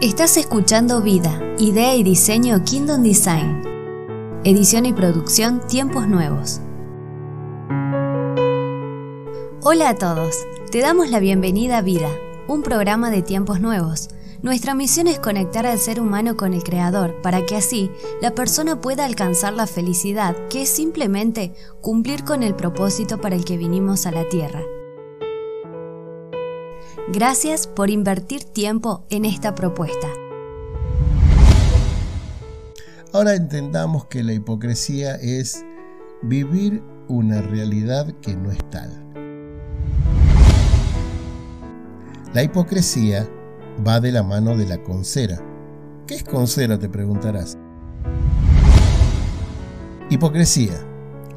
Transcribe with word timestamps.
Estás 0.00 0.38
escuchando 0.38 1.02
Vida, 1.02 1.38
Idea 1.58 1.94
y 1.94 2.02
Diseño 2.02 2.64
Kingdom 2.64 3.02
Design. 3.02 3.62
Edición 4.44 4.86
y 4.86 4.94
producción 4.94 5.60
Tiempos 5.68 6.08
Nuevos. 6.08 6.62
Hola 9.62 9.90
a 9.90 9.94
todos, 9.96 10.34
te 10.70 10.80
damos 10.80 11.10
la 11.10 11.20
bienvenida 11.20 11.76
a 11.76 11.82
Vida, 11.82 12.08
un 12.48 12.62
programa 12.62 13.10
de 13.10 13.20
tiempos 13.20 13.60
nuevos. 13.60 14.08
Nuestra 14.40 14.72
misión 14.72 15.06
es 15.06 15.18
conectar 15.18 15.66
al 15.66 15.78
ser 15.78 16.00
humano 16.00 16.34
con 16.34 16.54
el 16.54 16.64
Creador 16.64 17.20
para 17.20 17.44
que 17.44 17.56
así 17.56 17.90
la 18.22 18.34
persona 18.34 18.80
pueda 18.80 19.04
alcanzar 19.04 19.52
la 19.52 19.66
felicidad, 19.66 20.34
que 20.48 20.62
es 20.62 20.70
simplemente 20.70 21.52
cumplir 21.82 22.24
con 22.24 22.42
el 22.42 22.54
propósito 22.54 23.20
para 23.20 23.36
el 23.36 23.44
que 23.44 23.58
vinimos 23.58 24.06
a 24.06 24.12
la 24.12 24.26
Tierra. 24.30 24.62
Gracias 27.12 27.66
por 27.66 27.90
invertir 27.90 28.44
tiempo 28.44 29.04
en 29.10 29.24
esta 29.24 29.56
propuesta. 29.56 30.06
Ahora 33.12 33.34
entendamos 33.34 34.06
que 34.06 34.22
la 34.22 34.32
hipocresía 34.32 35.16
es 35.16 35.64
vivir 36.22 36.84
una 37.08 37.42
realidad 37.42 38.14
que 38.22 38.36
no 38.36 38.52
es 38.52 38.58
tal. 38.70 39.04
La 42.32 42.44
hipocresía 42.44 43.28
va 43.84 43.98
de 43.98 44.12
la 44.12 44.22
mano 44.22 44.56
de 44.56 44.66
la 44.66 44.80
concera. 44.80 45.36
¿Qué 46.06 46.14
es 46.14 46.22
concera? 46.22 46.78
te 46.78 46.88
preguntarás. 46.88 47.58
Hipocresía 50.10 50.78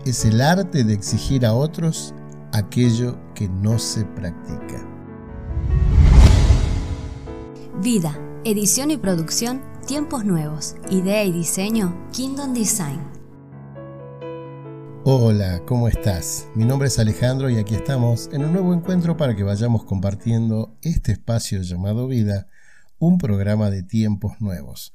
es 0.05 0.23
el 0.23 0.39
arte 0.39 0.83
de 0.83 0.93
exigir 0.93 1.47
a 1.47 1.55
otros 1.55 2.13
aquello 2.51 3.17
que 3.33 3.49
no 3.49 3.79
se 3.79 4.05
practica. 4.05 4.92
Vida, 7.81 8.15
edición 8.45 8.91
y 8.91 8.97
producción, 8.97 9.63
tiempos 9.87 10.23
nuevos, 10.23 10.75
idea 10.91 11.23
y 11.23 11.31
diseño, 11.31 12.07
Kingdom 12.13 12.53
Design. 12.53 13.01
Hola, 15.03 15.59
¿cómo 15.65 15.87
estás? 15.87 16.47
Mi 16.53 16.65
nombre 16.65 16.87
es 16.87 16.99
Alejandro 16.99 17.49
y 17.49 17.57
aquí 17.57 17.73
estamos 17.73 18.29
en 18.31 18.45
un 18.45 18.53
nuevo 18.53 18.75
encuentro 18.75 19.17
para 19.17 19.35
que 19.35 19.41
vayamos 19.41 19.85
compartiendo 19.85 20.77
este 20.83 21.13
espacio 21.13 21.63
llamado 21.63 22.07
Vida, 22.07 22.47
un 22.99 23.17
programa 23.17 23.71
de 23.71 23.81
tiempos 23.81 24.39
nuevos. 24.39 24.93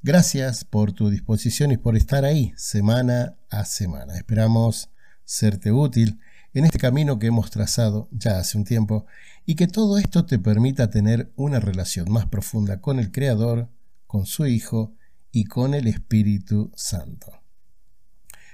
Gracias 0.00 0.64
por 0.64 0.92
tu 0.92 1.10
disposición 1.10 1.72
y 1.72 1.78
por 1.78 1.96
estar 1.96 2.24
ahí 2.24 2.54
semana 2.56 3.34
a 3.50 3.64
semana. 3.64 4.16
Esperamos 4.16 4.88
serte 5.24 5.72
útil 5.72 6.20
en 6.54 6.64
este 6.64 6.78
camino 6.78 7.18
que 7.18 7.26
hemos 7.26 7.50
trazado 7.50 8.08
ya 8.12 8.38
hace 8.38 8.56
un 8.56 8.64
tiempo 8.64 9.04
y 9.46 9.56
que 9.56 9.66
todo 9.66 9.98
esto 9.98 10.24
te 10.24 10.38
permita 10.38 10.90
tener 10.90 11.32
una 11.36 11.60
relación 11.60 12.10
más 12.10 12.26
profunda 12.26 12.80
con 12.80 12.98
el 12.98 13.10
Creador, 13.10 13.68
con 14.06 14.24
su 14.26 14.46
Hijo 14.46 14.94
y 15.32 15.44
con 15.44 15.74
el 15.74 15.86
Espíritu 15.86 16.72
Santo. 16.76 17.32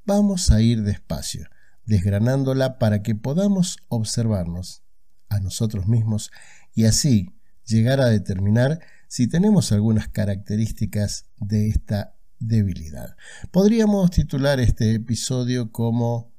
vamos 0.07 0.51
a 0.51 0.63
ir 0.63 0.83
despacio, 0.83 1.47
desgranándola 1.85 2.79
para 2.79 3.03
que 3.03 3.15
podamos 3.15 3.77
observarnos 3.89 4.88
a 5.29 5.41
nosotros 5.41 5.87
mismos 5.87 6.31
y 6.75 6.85
así 6.85 7.31
llegar 7.65 8.01
a 8.01 8.07
determinar 8.07 8.81
si 9.09 9.27
tenemos 9.27 9.73
algunas 9.73 10.09
características 10.09 11.27
de 11.39 11.69
esta 11.69 12.15
debilidad. 12.39 13.17
Podríamos 13.51 14.11
titular 14.11 14.61
este 14.61 14.95
episodio 14.95 15.73
como 15.73 16.33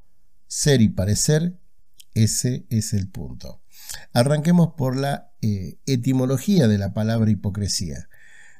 Ser 0.47 0.81
y 0.81 0.89
parecer, 0.89 1.59
ese 2.15 2.65
es 2.69 2.93
el 2.93 3.07
punto. 3.07 3.61
Arranquemos 4.13 4.73
por 4.75 4.97
la 4.97 5.31
eh, 5.41 5.77
etimología 5.85 6.67
de 6.67 6.79
la 6.79 6.93
palabra 6.93 7.29
hipocresía. 7.29 8.09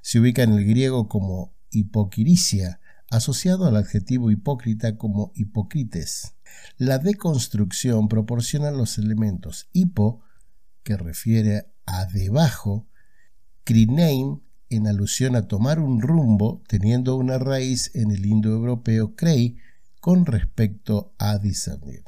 Se 0.03 0.19
ubica 0.19 0.43
en 0.43 0.53
el 0.53 0.65
griego 0.65 1.07
como 1.07 1.53
hipocrisia, 1.71 2.79
asociado 3.09 3.65
al 3.65 3.75
adjetivo 3.75 4.31
hipócrita 4.31 4.97
como 4.97 5.31
hipocrites. 5.35 6.33
La 6.77 6.97
deconstrucción 6.97 8.07
proporciona 8.07 8.71
los 8.71 8.97
elementos 8.97 9.69
hipo, 9.73 10.21
que 10.83 10.97
refiere 10.97 11.71
a 11.85 12.05
debajo, 12.05 12.87
crinein, 13.63 14.41
en 14.69 14.87
alusión 14.87 15.35
a 15.35 15.47
tomar 15.47 15.79
un 15.79 16.01
rumbo, 16.01 16.63
teniendo 16.67 17.15
una 17.15 17.39
raíz 17.39 17.91
en 17.95 18.11
el 18.11 18.25
indoeuropeo 18.25 19.15
crei, 19.15 19.57
con 19.99 20.25
respecto 20.25 21.13
a 21.17 21.37
discernir. 21.39 22.03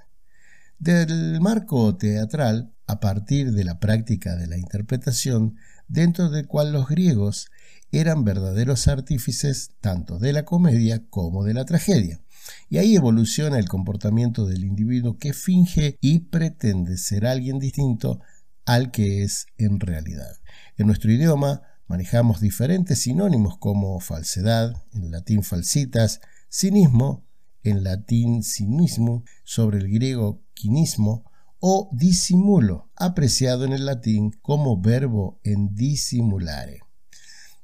Del 0.78 1.42
marco 1.42 1.96
teatral, 1.98 2.74
a 2.88 3.00
partir 3.00 3.52
de 3.52 3.64
la 3.64 3.80
práctica 3.80 4.36
de 4.36 4.48
la 4.48 4.58
interpretación, 4.58 5.56
dentro 5.88 6.30
del 6.30 6.48
cual 6.48 6.72
los 6.72 6.88
griegos 6.88 7.52
eran 7.92 8.24
verdaderos 8.24 8.88
artífices 8.88 9.72
tanto 9.82 10.20
de 10.20 10.34
la 10.34 10.46
comedia 10.46 11.04
como 11.10 11.44
de 11.44 11.54
la 11.54 11.66
tragedia. 11.66 12.22
Y 12.70 12.78
ahí 12.78 12.96
evoluciona 12.96 13.60
el 13.60 13.68
comportamiento 13.68 14.46
del 14.46 14.64
individuo 14.64 15.18
que 15.18 15.34
finge 15.34 15.98
y 16.02 16.20
pretende 16.20 16.98
ser 16.98 17.26
alguien 17.26 17.60
distinto 17.60 18.20
al 18.66 18.92
que 18.92 19.24
es 19.24 19.48
en 19.58 19.80
realidad. 19.80 20.38
En 20.78 20.88
nuestro 20.88 21.12
idioma 21.12 21.62
manejamos 21.88 22.40
diferentes 22.40 23.00
sinónimos 23.00 23.58
como 23.58 24.00
falsedad, 24.00 24.74
en 24.94 25.12
latín 25.12 25.44
falsitas, 25.44 26.22
cinismo, 26.50 27.26
en 27.64 27.84
latín 27.84 28.44
cinismo, 28.44 29.24
sobre 29.44 29.80
el 29.80 29.90
griego 29.90 30.42
quinismo, 30.54 31.30
o 31.60 31.90
disimulo, 31.94 32.90
apreciado 32.96 33.66
en 33.66 33.74
el 33.74 33.86
latín 33.86 34.32
como 34.42 34.82
verbo 34.82 35.40
en 35.44 35.76
disimulare. 35.76 36.82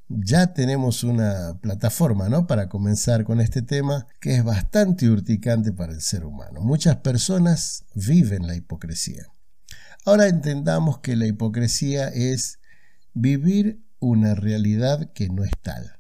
Ya 0.10 0.54
tenemos 0.54 1.04
una 1.04 1.60
plataforma 1.62 2.30
¿no? 2.30 2.48
para 2.48 2.70
comenzar 2.70 3.26
con 3.26 3.42
este 3.42 3.62
tema 3.62 4.08
que 4.22 4.36
es 4.36 4.44
bastante 4.44 5.10
urticante 5.10 5.74
para 5.74 5.92
el 5.92 6.02
ser 6.02 6.24
humano. 6.24 6.62
Muchas 6.62 6.98
personas 6.98 7.84
viven 7.94 8.48
la 8.48 8.56
hipocresía. 8.56 9.28
Ahora 10.06 10.28
entendamos 10.28 11.00
que 11.00 11.18
la 11.18 11.28
hipocresía 11.28 12.08
es 12.08 12.60
vivir 13.14 13.84
una 14.00 14.34
realidad 14.34 15.12
que 15.12 15.28
no 15.28 15.44
es 15.44 15.52
tal. 15.62 16.00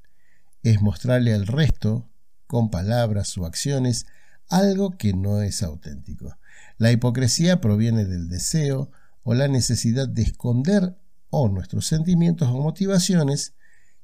Es 0.63 0.81
mostrarle 0.81 1.33
al 1.33 1.45
resto, 1.45 2.09
con 2.47 2.69
palabras 2.69 3.37
o 3.37 3.45
acciones, 3.45 4.05
algo 4.47 4.91
que 4.91 5.11
no 5.11 5.41
es 5.41 5.63
auténtico. 5.63 6.37
La 6.77 6.93
hipocresía 6.93 7.59
proviene 7.59 8.05
del 8.05 8.29
deseo 8.29 8.89
o 9.23 9.33
la 9.33 9.49
necesidad 9.49 10.07
de 10.07 10.21
esconder 10.21 10.95
o 11.29 11.49
nuestros 11.49 11.85
sentimientos 11.85 12.47
o 12.47 12.61
motivaciones, 12.61 13.53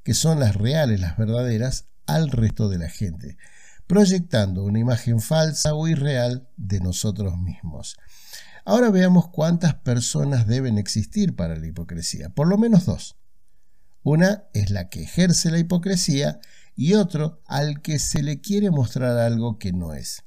que 0.04 0.14
son 0.14 0.40
las 0.40 0.56
reales, 0.56 1.00
las 1.00 1.18
verdaderas, 1.18 1.88
al 2.06 2.30
resto 2.30 2.70
de 2.70 2.78
la 2.78 2.90
gente, 2.90 3.38
proyectando 3.88 4.64
una 4.64 4.80
imagen 4.80 5.22
falsa 5.22 5.74
o 5.74 5.88
irreal 5.88 6.50
de 6.58 6.80
nosotros 6.80 7.38
mismos. 7.38 7.98
Ahora 8.66 8.90
veamos 8.90 9.30
cuántas 9.30 9.76
personas 9.76 10.48
deben 10.48 10.78
existir 10.78 11.36
para 11.36 11.56
la 11.56 11.68
hipocresía. 11.68 12.30
Por 12.30 12.48
lo 12.48 12.58
menos 12.58 12.86
dos. 12.86 13.18
Una 14.04 14.44
es 14.54 14.70
la 14.70 14.90
que 14.90 15.04
ejerce 15.04 15.52
la 15.52 15.60
hipocresía 15.60 16.40
y 16.76 16.94
otro 16.94 17.42
al 17.46 17.82
que 17.82 18.00
se 18.00 18.24
le 18.24 18.42
quiere 18.42 18.72
mostrar 18.72 19.18
algo 19.18 19.60
que 19.60 19.72
no 19.72 19.94
es. 19.94 20.24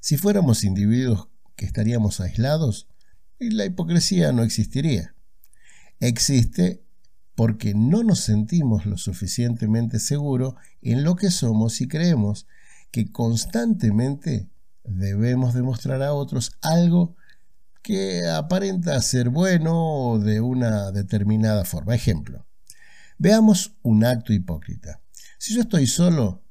Si 0.00 0.16
fuéramos 0.16 0.64
individuos 0.64 1.28
que 1.56 1.66
estaríamos 1.66 2.20
aislados, 2.20 2.88
la 3.38 3.64
hipocresía 3.64 4.32
no 4.32 4.42
existiría. 4.42 5.14
Existe 6.00 6.82
porque 7.40 7.72
no 7.72 8.02
nos 8.02 8.20
sentimos 8.20 8.84
lo 8.84 8.98
suficientemente 8.98 9.98
seguros 9.98 10.56
en 10.82 11.04
lo 11.04 11.16
que 11.16 11.30
somos 11.30 11.80
y 11.80 11.88
creemos 11.88 12.46
que 12.90 13.10
constantemente 13.10 14.50
debemos 14.84 15.54
demostrar 15.54 16.02
a 16.02 16.12
otros 16.12 16.52
algo 16.60 17.16
que 17.80 18.28
aparenta 18.28 19.00
ser 19.00 19.30
bueno 19.30 20.18
de 20.22 20.42
una 20.42 20.92
determinada 20.92 21.64
forma. 21.64 21.94
Ejemplo, 21.94 22.44
veamos 23.16 23.74
un 23.80 24.04
acto 24.04 24.34
hipócrita. 24.34 25.00
Si 25.38 25.54
yo 25.54 25.62
estoy 25.62 25.86
solo, 25.86 26.42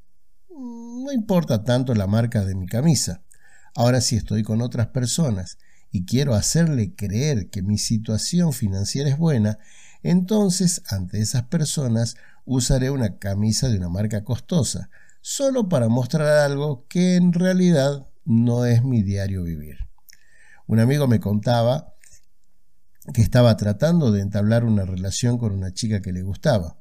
no 0.49 1.11
importa 1.11 1.63
tanto 1.63 1.93
la 1.93 2.07
marca 2.07 2.45
de 2.45 2.55
mi 2.55 2.65
camisa. 2.65 3.21
Ahora 3.75 4.01
si 4.01 4.15
estoy 4.15 4.41
con 4.41 4.63
otras 4.63 4.87
personas 4.87 5.59
y 5.91 6.05
quiero 6.05 6.33
hacerle 6.33 6.95
creer 6.95 7.51
que 7.51 7.61
mi 7.61 7.77
situación 7.77 8.53
financiera 8.53 9.07
es 9.07 9.19
buena, 9.19 9.59
entonces 10.03 10.81
ante 10.89 11.19
esas 11.19 11.43
personas 11.43 12.15
usaré 12.45 12.89
una 12.89 13.17
camisa 13.17 13.69
de 13.69 13.77
una 13.77 13.89
marca 13.89 14.23
costosa, 14.23 14.89
solo 15.21 15.69
para 15.69 15.89
mostrar 15.89 16.27
algo 16.27 16.85
que 16.87 17.15
en 17.15 17.33
realidad 17.33 18.07
no 18.25 18.65
es 18.65 18.83
mi 18.83 19.03
diario 19.03 19.43
vivir. 19.43 19.77
Un 20.67 20.79
amigo 20.79 21.07
me 21.07 21.19
contaba 21.19 21.93
que 23.13 23.21
estaba 23.21 23.57
tratando 23.57 24.11
de 24.11 24.21
entablar 24.21 24.65
una 24.65 24.85
relación 24.85 25.37
con 25.37 25.51
una 25.51 25.73
chica 25.73 26.01
que 26.01 26.11
le 26.13 26.21
gustaba. 26.21 26.77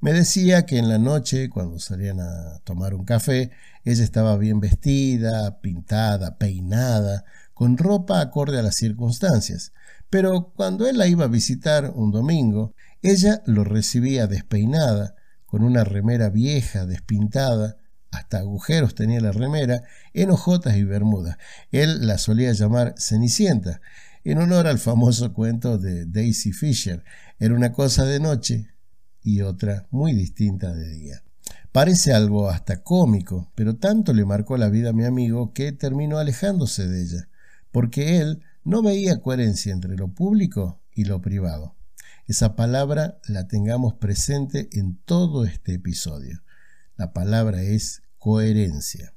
Me 0.00 0.12
decía 0.12 0.66
que 0.66 0.78
en 0.78 0.88
la 0.88 0.98
noche, 0.98 1.48
cuando 1.48 1.78
salían 1.78 2.20
a 2.20 2.60
tomar 2.64 2.94
un 2.94 3.04
café, 3.04 3.50
ella 3.84 4.04
estaba 4.04 4.36
bien 4.36 4.60
vestida, 4.60 5.60
pintada, 5.60 6.36
peinada, 6.36 7.24
con 7.54 7.78
ropa 7.78 8.20
acorde 8.20 8.58
a 8.58 8.62
las 8.62 8.74
circunstancias. 8.74 9.72
Pero 10.10 10.52
cuando 10.54 10.86
él 10.86 10.98
la 10.98 11.08
iba 11.08 11.24
a 11.24 11.28
visitar 11.28 11.92
un 11.94 12.10
domingo, 12.12 12.74
ella 13.02 13.42
lo 13.46 13.64
recibía 13.64 14.26
despeinada, 14.26 15.14
con 15.44 15.62
una 15.62 15.84
remera 15.84 16.28
vieja, 16.28 16.86
despintada, 16.86 17.78
hasta 18.10 18.38
agujeros 18.38 18.94
tenía 18.94 19.20
la 19.20 19.32
remera, 19.32 19.82
en 20.12 20.30
hojotas 20.30 20.76
y 20.76 20.84
bermudas. 20.84 21.36
Él 21.70 22.06
la 22.06 22.18
solía 22.18 22.52
llamar 22.52 22.94
Cenicienta, 22.98 23.80
en 24.24 24.38
honor 24.38 24.66
al 24.66 24.78
famoso 24.78 25.32
cuento 25.32 25.78
de 25.78 26.06
Daisy 26.06 26.52
Fisher. 26.52 27.04
Era 27.38 27.54
una 27.54 27.72
cosa 27.72 28.04
de 28.04 28.18
noche, 28.18 28.70
y 29.22 29.42
otra 29.42 29.86
muy 29.90 30.14
distinta 30.14 30.72
de 30.72 30.88
día. 30.88 31.22
Parece 31.72 32.14
algo 32.14 32.48
hasta 32.48 32.82
cómico, 32.82 33.50
pero 33.54 33.76
tanto 33.76 34.14
le 34.14 34.24
marcó 34.24 34.56
la 34.56 34.68
vida 34.68 34.90
a 34.90 34.94
mi 34.94 35.04
amigo 35.04 35.52
que 35.52 35.72
terminó 35.72 36.18
alejándose 36.18 36.88
de 36.88 37.02
ella, 37.02 37.28
porque 37.70 38.18
él 38.18 38.42
no 38.66 38.82
veía 38.82 39.20
coherencia 39.22 39.72
entre 39.72 39.96
lo 39.96 40.08
público 40.08 40.82
y 40.92 41.04
lo 41.04 41.22
privado. 41.22 41.74
Esa 42.26 42.56
palabra 42.56 43.18
la 43.26 43.48
tengamos 43.48 43.94
presente 43.94 44.68
en 44.72 44.96
todo 45.04 45.44
este 45.44 45.74
episodio. 45.74 46.42
La 46.96 47.12
palabra 47.12 47.62
es 47.62 48.02
coherencia. 48.18 49.14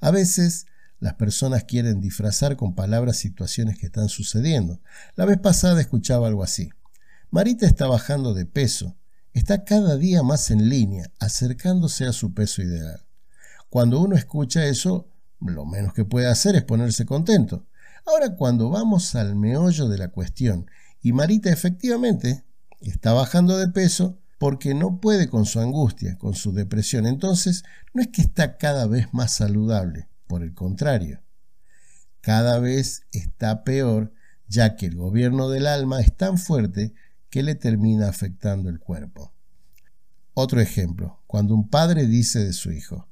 A 0.00 0.10
veces 0.10 0.66
las 0.98 1.14
personas 1.14 1.64
quieren 1.64 2.00
disfrazar 2.00 2.56
con 2.56 2.74
palabras 2.74 3.16
situaciones 3.16 3.76
que 3.76 3.86
están 3.86 4.08
sucediendo. 4.08 4.80
La 5.16 5.24
vez 5.24 5.38
pasada 5.38 5.80
escuchaba 5.80 6.28
algo 6.28 6.42
así. 6.42 6.70
Marita 7.30 7.66
está 7.66 7.86
bajando 7.86 8.34
de 8.34 8.46
peso 8.46 8.96
está 9.32 9.64
cada 9.64 9.96
día 9.96 10.22
más 10.22 10.50
en 10.50 10.68
línea, 10.68 11.10
acercándose 11.18 12.06
a 12.06 12.12
su 12.12 12.34
peso 12.34 12.62
ideal. 12.62 13.04
Cuando 13.68 14.00
uno 14.00 14.16
escucha 14.16 14.66
eso, 14.66 15.08
lo 15.40 15.64
menos 15.64 15.94
que 15.94 16.04
puede 16.04 16.26
hacer 16.26 16.54
es 16.56 16.62
ponerse 16.62 17.06
contento. 17.06 17.66
Ahora, 18.04 18.34
cuando 18.34 18.68
vamos 18.70 19.14
al 19.14 19.36
meollo 19.36 19.88
de 19.88 19.98
la 19.98 20.08
cuestión, 20.08 20.66
y 21.00 21.12
Marita 21.12 21.50
efectivamente 21.50 22.44
está 22.80 23.12
bajando 23.12 23.58
de 23.58 23.68
peso 23.68 24.18
porque 24.38 24.74
no 24.74 25.00
puede 25.00 25.28
con 25.28 25.46
su 25.46 25.60
angustia, 25.60 26.18
con 26.18 26.34
su 26.34 26.52
depresión, 26.52 27.06
entonces 27.06 27.64
no 27.94 28.02
es 28.02 28.08
que 28.08 28.22
está 28.22 28.56
cada 28.56 28.86
vez 28.86 29.06
más 29.12 29.32
saludable, 29.32 30.08
por 30.26 30.42
el 30.42 30.52
contrario, 30.52 31.22
cada 32.20 32.58
vez 32.58 33.06
está 33.12 33.64
peor, 33.64 34.12
ya 34.48 34.76
que 34.76 34.86
el 34.86 34.96
gobierno 34.96 35.48
del 35.48 35.66
alma 35.66 36.00
es 36.00 36.16
tan 36.16 36.38
fuerte 36.38 36.94
que 37.30 37.42
le 37.42 37.54
termina 37.54 38.08
afectando 38.08 38.68
el 38.68 38.78
cuerpo. 38.78 39.32
Otro 40.34 40.60
ejemplo, 40.60 41.20
cuando 41.26 41.54
un 41.54 41.68
padre 41.68 42.06
dice 42.06 42.40
de 42.40 42.52
su 42.52 42.72
hijo, 42.72 43.08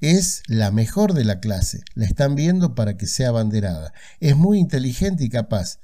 es 0.00 0.42
la 0.46 0.70
mejor 0.70 1.14
de 1.14 1.24
la 1.24 1.40
clase, 1.40 1.82
la 1.94 2.04
están 2.06 2.34
viendo 2.34 2.74
para 2.74 2.96
que 2.96 3.06
sea 3.06 3.28
abanderada, 3.28 3.92
es 4.20 4.36
muy 4.36 4.58
inteligente 4.58 5.24
y 5.24 5.28
capaz, 5.28 5.78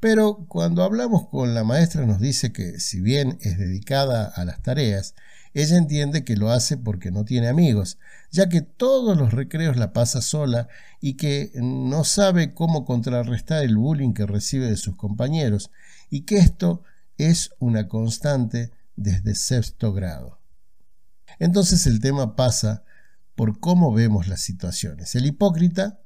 pero 0.00 0.46
cuando 0.48 0.84
hablamos 0.84 1.28
con 1.28 1.54
la 1.54 1.64
maestra 1.64 2.06
nos 2.06 2.20
dice 2.20 2.52
que 2.52 2.78
si 2.80 3.00
bien 3.00 3.38
es 3.40 3.58
dedicada 3.58 4.26
a 4.26 4.44
las 4.44 4.62
tareas, 4.62 5.14
ella 5.54 5.76
entiende 5.76 6.24
que 6.24 6.36
lo 6.36 6.50
hace 6.50 6.76
porque 6.76 7.10
no 7.10 7.24
tiene 7.24 7.48
amigos, 7.48 7.98
ya 8.30 8.48
que 8.48 8.60
todos 8.60 9.16
los 9.16 9.32
recreos 9.32 9.76
la 9.76 9.92
pasa 9.92 10.20
sola 10.20 10.68
y 11.00 11.14
que 11.14 11.50
no 11.54 12.04
sabe 12.04 12.54
cómo 12.54 12.84
contrarrestar 12.84 13.64
el 13.64 13.76
bullying 13.76 14.12
que 14.12 14.26
recibe 14.26 14.68
de 14.68 14.76
sus 14.76 14.94
compañeros, 14.94 15.70
y 16.10 16.22
que 16.22 16.36
esto 16.36 16.82
es 17.16 17.50
una 17.58 17.88
constante 17.88 18.70
desde 18.96 19.34
sexto 19.34 19.92
grado. 19.92 20.38
Entonces 21.38 21.86
el 21.86 22.00
tema 22.00 22.36
pasa 22.36 22.84
por 23.38 23.60
cómo 23.60 23.92
vemos 23.92 24.26
las 24.26 24.40
situaciones. 24.40 25.14
El 25.14 25.24
hipócrita, 25.24 26.00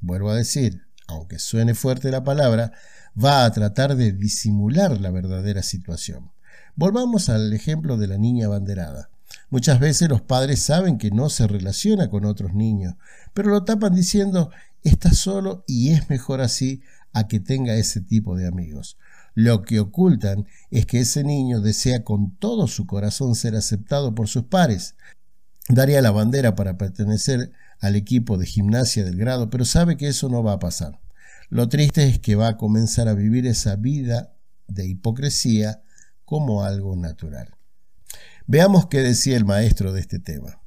vuelvo 0.00 0.30
a 0.30 0.34
decir, 0.34 0.88
aunque 1.06 1.38
suene 1.38 1.72
fuerte 1.72 2.10
la 2.10 2.24
palabra, 2.24 2.72
va 3.16 3.44
a 3.44 3.52
tratar 3.52 3.94
de 3.94 4.10
disimular 4.10 5.00
la 5.00 5.12
verdadera 5.12 5.62
situación. 5.62 6.32
Volvamos 6.74 7.28
al 7.28 7.52
ejemplo 7.52 7.96
de 7.96 8.08
la 8.08 8.18
niña 8.18 8.48
banderada. 8.48 9.08
Muchas 9.50 9.78
veces 9.78 10.08
los 10.08 10.20
padres 10.20 10.62
saben 10.62 10.98
que 10.98 11.12
no 11.12 11.30
se 11.30 11.46
relaciona 11.46 12.10
con 12.10 12.24
otros 12.24 12.54
niños, 12.54 12.96
pero 13.34 13.50
lo 13.50 13.62
tapan 13.62 13.94
diciendo 13.94 14.50
está 14.82 15.12
solo 15.12 15.62
y 15.68 15.90
es 15.90 16.10
mejor 16.10 16.40
así 16.40 16.82
a 17.12 17.28
que 17.28 17.38
tenga 17.38 17.76
ese 17.76 18.00
tipo 18.00 18.36
de 18.36 18.48
amigos. 18.48 18.98
Lo 19.34 19.62
que 19.62 19.78
ocultan 19.78 20.48
es 20.72 20.86
que 20.86 20.98
ese 20.98 21.22
niño 21.22 21.60
desea 21.60 22.02
con 22.02 22.34
todo 22.34 22.66
su 22.66 22.88
corazón 22.88 23.36
ser 23.36 23.54
aceptado 23.54 24.12
por 24.12 24.26
sus 24.26 24.46
pares. 24.46 24.96
Daría 25.68 26.02
la 26.02 26.10
bandera 26.10 26.54
para 26.54 26.76
pertenecer 26.76 27.52
al 27.80 27.96
equipo 27.96 28.36
de 28.36 28.46
gimnasia 28.46 29.04
del 29.04 29.16
grado, 29.16 29.50
pero 29.50 29.64
sabe 29.64 29.96
que 29.96 30.08
eso 30.08 30.28
no 30.28 30.42
va 30.42 30.54
a 30.54 30.58
pasar. 30.58 31.00
Lo 31.48 31.68
triste 31.68 32.06
es 32.06 32.18
que 32.18 32.34
va 32.34 32.48
a 32.48 32.56
comenzar 32.56 33.08
a 33.08 33.14
vivir 33.14 33.46
esa 33.46 33.76
vida 33.76 34.34
de 34.66 34.86
hipocresía 34.86 35.82
como 36.24 36.64
algo 36.64 36.96
natural. 36.96 37.54
Veamos 38.46 38.86
qué 38.86 39.00
decía 39.00 39.36
el 39.36 39.44
maestro 39.44 39.92
de 39.92 40.00
este 40.00 40.18
tema. 40.18 40.60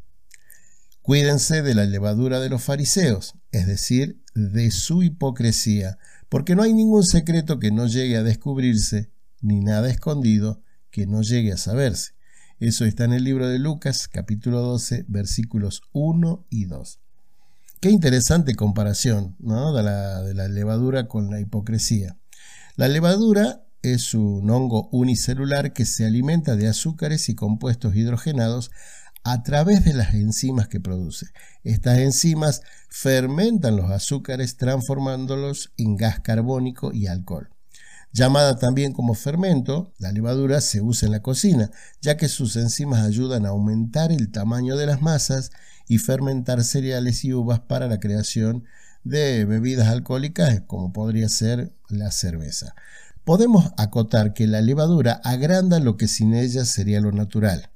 Cuídense 1.01 1.61
de 1.61 1.73
la 1.75 1.85
levadura 1.85 2.39
de 2.39 2.49
los 2.49 2.63
fariseos, 2.63 3.35
es 3.51 3.67
decir, 3.67 4.21
de 4.33 4.71
su 4.71 5.03
hipocresía, 5.03 5.97
porque 6.27 6.55
no 6.55 6.63
hay 6.63 6.73
ningún 6.73 7.03
secreto 7.03 7.59
que 7.59 7.71
no 7.71 7.87
llegue 7.87 8.17
a 8.17 8.23
descubrirse, 8.23 9.11
ni 9.41 9.59
nada 9.61 9.89
escondido 9.89 10.61
que 10.89 11.05
no 11.05 11.21
llegue 11.21 11.53
a 11.53 11.57
saberse. 11.57 12.16
Eso 12.59 12.85
está 12.85 13.03
en 13.03 13.13
el 13.13 13.23
libro 13.23 13.47
de 13.47 13.59
Lucas, 13.59 14.07
capítulo 14.07 14.61
12, 14.61 15.05
versículos 15.07 15.83
1 15.91 16.47
y 16.49 16.65
2. 16.65 16.99
Qué 17.79 17.91
interesante 17.91 18.55
comparación 18.55 19.35
¿no? 19.37 19.73
de, 19.73 19.83
la, 19.83 20.23
de 20.23 20.33
la 20.33 20.47
levadura 20.47 21.07
con 21.07 21.29
la 21.29 21.39
hipocresía. 21.39 22.17
La 22.75 22.87
levadura 22.87 23.61
es 23.83 24.15
un 24.15 24.49
hongo 24.49 24.89
unicelular 24.91 25.71
que 25.71 25.85
se 25.85 26.07
alimenta 26.07 26.55
de 26.55 26.67
azúcares 26.67 27.29
y 27.29 27.35
compuestos 27.35 27.95
hidrogenados 27.95 28.71
a 29.23 29.43
través 29.43 29.85
de 29.85 29.93
las 29.93 30.15
enzimas 30.15 30.67
que 30.67 30.79
produce. 30.79 31.27
Estas 31.63 31.99
enzimas 31.99 32.63
fermentan 32.89 33.75
los 33.75 33.91
azúcares 33.91 34.57
transformándolos 34.57 35.73
en 35.77 35.95
gas 35.95 36.21
carbónico 36.21 36.91
y 36.91 37.05
alcohol. 37.05 37.51
Llamada 38.17 38.57
también 38.57 38.93
como 38.93 39.13
fermento, 39.13 39.93
la 39.99 40.11
levadura 40.11 40.59
se 40.59 40.81
usa 40.81 41.05
en 41.05 41.11
la 41.11 41.21
cocina, 41.21 41.69
ya 42.01 42.17
que 42.17 42.29
sus 42.29 42.55
enzimas 42.55 43.05
ayudan 43.05 43.45
a 43.45 43.49
aumentar 43.49 44.11
el 44.11 44.31
tamaño 44.31 44.75
de 44.75 44.87
las 44.87 45.03
masas 45.03 45.51
y 45.87 45.99
fermentar 45.99 46.63
cereales 46.63 47.23
y 47.23 47.33
uvas 47.33 47.59
para 47.59 47.85
la 47.85 47.99
creación 47.99 48.63
de 49.03 49.45
bebidas 49.45 49.89
alcohólicas 49.89 50.63
como 50.65 50.91
podría 50.93 51.29
ser 51.29 51.75
la 51.89 52.09
cerveza. 52.09 52.73
Podemos 53.23 53.71
acotar 53.77 54.33
que 54.33 54.47
la 54.47 54.61
levadura 54.61 55.21
agranda 55.23 55.79
lo 55.79 55.95
que 55.95 56.07
sin 56.07 56.33
ella 56.33 56.65
sería 56.65 56.99
lo 56.99 57.11
natural. 57.11 57.69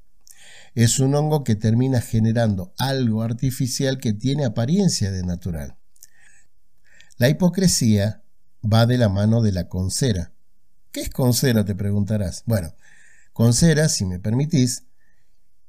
Es 0.73 0.99
un 0.99 1.13
hongo 1.13 1.43
que 1.43 1.55
termina 1.55 2.01
generando 2.01 2.73
algo 2.79 3.21
artificial 3.21 3.99
que 3.99 4.13
tiene 4.13 4.45
apariencia 4.45 5.11
de 5.11 5.21
natural. 5.21 5.75
La 7.17 7.29
hipocresía 7.29 8.23
va 8.61 8.85
de 8.85 8.97
la 8.97 9.09
mano 9.09 9.41
de 9.41 9.51
la 9.51 9.67
concera. 9.67 10.31
¿Qué 10.91 11.01
es 11.01 11.09
concera? 11.09 11.65
te 11.65 11.75
preguntarás. 11.75 12.43
Bueno, 12.45 12.73
Con 13.33 13.53
cera, 13.53 13.87
si 13.87 14.05
me 14.05 14.19
permitís, 14.19 14.83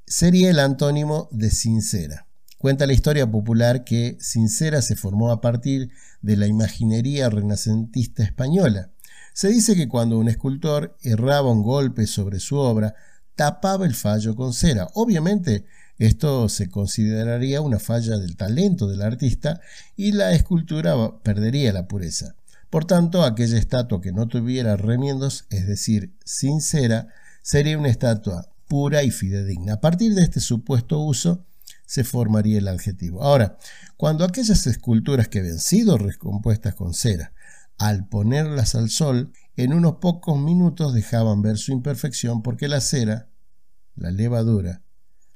sería 0.06 0.50
el 0.50 0.58
antónimo 0.58 1.28
de 1.30 1.50
sincera. 1.50 2.26
Cuenta 2.62 2.86
la 2.86 2.92
historia 2.92 3.28
popular 3.28 3.82
que 3.82 4.16
Sincera 4.20 4.82
se 4.82 4.94
formó 4.94 5.32
a 5.32 5.40
partir 5.40 5.90
de 6.20 6.36
la 6.36 6.46
imaginería 6.46 7.28
renacentista 7.28 8.22
española. 8.22 8.92
Se 9.32 9.48
dice 9.48 9.74
que 9.74 9.88
cuando 9.88 10.16
un 10.16 10.28
escultor 10.28 10.96
erraba 11.02 11.50
un 11.50 11.64
golpe 11.64 12.06
sobre 12.06 12.38
su 12.38 12.56
obra, 12.56 12.94
tapaba 13.34 13.84
el 13.84 13.96
fallo 13.96 14.36
con 14.36 14.52
cera. 14.52 14.86
Obviamente, 14.94 15.64
esto 15.98 16.48
se 16.48 16.70
consideraría 16.70 17.60
una 17.60 17.80
falla 17.80 18.18
del 18.18 18.36
talento 18.36 18.86
del 18.86 19.02
artista 19.02 19.60
y 19.96 20.12
la 20.12 20.32
escultura 20.32 20.94
perdería 21.22 21.72
la 21.72 21.88
pureza. 21.88 22.36
Por 22.72 22.86
tanto, 22.86 23.22
aquella 23.22 23.58
estatua 23.58 24.00
que 24.00 24.12
no 24.12 24.28
tuviera 24.28 24.78
remiendos, 24.78 25.44
es 25.50 25.66
decir, 25.66 26.16
sincera, 26.24 27.08
sería 27.42 27.76
una 27.76 27.90
estatua 27.90 28.48
pura 28.66 29.02
y 29.02 29.10
fidedigna. 29.10 29.74
A 29.74 29.80
partir 29.82 30.14
de 30.14 30.22
este 30.22 30.40
supuesto 30.40 30.98
uso, 30.98 31.44
se 31.84 32.02
formaría 32.02 32.56
el 32.56 32.68
adjetivo. 32.68 33.22
Ahora, 33.22 33.58
cuando 33.98 34.24
aquellas 34.24 34.66
esculturas 34.66 35.28
que 35.28 35.40
habían 35.40 35.58
sido 35.58 35.98
recompuestas 35.98 36.74
con 36.74 36.94
cera, 36.94 37.34
al 37.76 38.08
ponerlas 38.08 38.74
al 38.74 38.88
sol, 38.88 39.34
en 39.54 39.74
unos 39.74 39.96
pocos 39.96 40.40
minutos 40.40 40.94
dejaban 40.94 41.42
ver 41.42 41.58
su 41.58 41.72
imperfección 41.72 42.40
porque 42.42 42.68
la 42.68 42.80
cera, 42.80 43.28
la 43.96 44.10
levadura, 44.10 44.80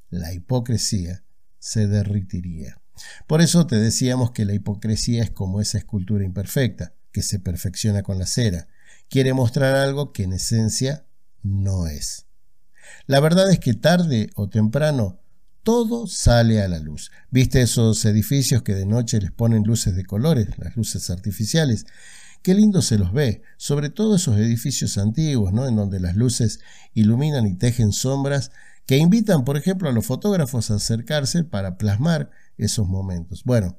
la 0.09 0.33
hipocresía, 0.33 1.23
se 1.59 1.87
derritiría. 1.87 2.81
Por 3.26 3.43
eso 3.43 3.66
te 3.66 3.76
decíamos 3.76 4.31
que 4.31 4.47
la 4.47 4.55
hipocresía 4.55 5.23
es 5.23 5.31
como 5.31 5.61
esa 5.61 5.76
escultura 5.76 6.25
imperfecta, 6.25 6.95
que 7.17 7.23
se 7.23 7.39
perfecciona 7.39 8.03
con 8.03 8.19
la 8.19 8.27
cera. 8.27 8.69
Quiere 9.09 9.33
mostrar 9.33 9.75
algo 9.75 10.13
que 10.13 10.25
en 10.25 10.35
esencia 10.35 11.07
no 11.43 11.87
es. 11.87 12.27
La 13.07 13.21
verdad 13.21 13.51
es 13.51 13.59
que 13.59 13.73
tarde 13.73 14.29
o 14.35 14.51
temprano 14.51 15.19
todo 15.63 16.07
sale 16.09 16.61
a 16.61 16.69
la 16.69 16.79
luz. 16.79 17.11
¿Viste 17.31 17.63
esos 17.63 18.05
edificios 18.05 18.61
que 18.61 18.75
de 18.75 18.85
noche 18.85 19.19
les 19.19 19.33
ponen 19.33 19.63
luces 19.63 19.97
de 19.97 20.05
colores, 20.05 20.59
las 20.59 20.77
luces 20.77 21.09
artificiales? 21.09 21.87
Qué 22.43 22.55
lindo 22.55 22.83
se 22.83 22.99
los 22.99 23.15
ve, 23.15 23.41
sobre 23.57 23.89
todo 23.89 24.17
esos 24.17 24.37
edificios 24.37 24.99
antiguos, 24.99 25.55
¿no? 25.55 25.67
En 25.67 25.75
donde 25.75 26.01
las 26.01 26.17
luces 26.17 26.61
iluminan 26.93 27.47
y 27.47 27.55
tejen 27.55 27.93
sombras 27.93 28.51
que 28.85 28.99
invitan, 28.99 29.47
por 29.47 29.57
ejemplo, 29.57 29.89
a 29.89 29.93
los 29.93 30.05
fotógrafos 30.05 30.71
a 30.71 30.75
acercarse 30.75 31.45
para 31.45 31.79
plasmar 31.79 32.29
esos 32.59 32.87
momentos. 32.87 33.43
Bueno, 33.45 33.79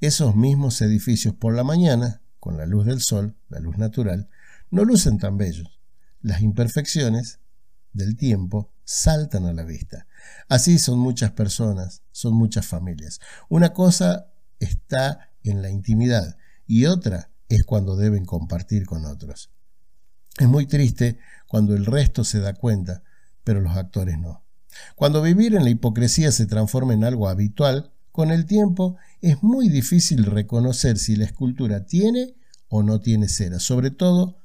esos 0.00 0.36
mismos 0.36 0.80
edificios 0.82 1.34
por 1.34 1.52
la 1.52 1.64
mañana, 1.64 2.20
con 2.40 2.56
la 2.56 2.66
luz 2.66 2.86
del 2.86 3.00
sol, 3.00 3.36
la 3.48 3.60
luz 3.60 3.78
natural, 3.78 4.28
no 4.70 4.84
lucen 4.84 5.18
tan 5.18 5.36
bellos. 5.36 5.80
Las 6.22 6.40
imperfecciones 6.40 7.38
del 7.92 8.16
tiempo 8.16 8.72
saltan 8.84 9.46
a 9.46 9.52
la 9.52 9.64
vista. 9.64 10.06
Así 10.48 10.78
son 10.78 10.98
muchas 10.98 11.32
personas, 11.32 12.02
son 12.10 12.34
muchas 12.34 12.66
familias. 12.66 13.20
Una 13.48 13.72
cosa 13.72 14.26
está 14.58 15.30
en 15.44 15.62
la 15.62 15.70
intimidad 15.70 16.36
y 16.66 16.86
otra 16.86 17.30
es 17.48 17.62
cuando 17.64 17.96
deben 17.96 18.24
compartir 18.24 18.86
con 18.86 19.04
otros. 19.04 19.50
Es 20.38 20.48
muy 20.48 20.66
triste 20.66 21.18
cuando 21.46 21.74
el 21.74 21.86
resto 21.86 22.24
se 22.24 22.40
da 22.40 22.54
cuenta, 22.54 23.02
pero 23.44 23.60
los 23.60 23.76
actores 23.76 24.18
no. 24.18 24.44
Cuando 24.94 25.20
vivir 25.20 25.54
en 25.54 25.64
la 25.64 25.70
hipocresía 25.70 26.32
se 26.32 26.46
transforma 26.46 26.94
en 26.94 27.04
algo 27.04 27.28
habitual, 27.28 27.92
con 28.12 28.30
el 28.30 28.46
tiempo 28.46 28.96
es 29.20 29.42
muy 29.42 29.68
difícil 29.68 30.24
reconocer 30.24 30.98
si 30.98 31.16
la 31.16 31.24
escultura 31.24 31.86
tiene 31.86 32.34
o 32.68 32.82
no 32.82 33.00
tiene 33.00 33.28
cera, 33.28 33.58
sobre 33.60 33.90
todo 33.90 34.38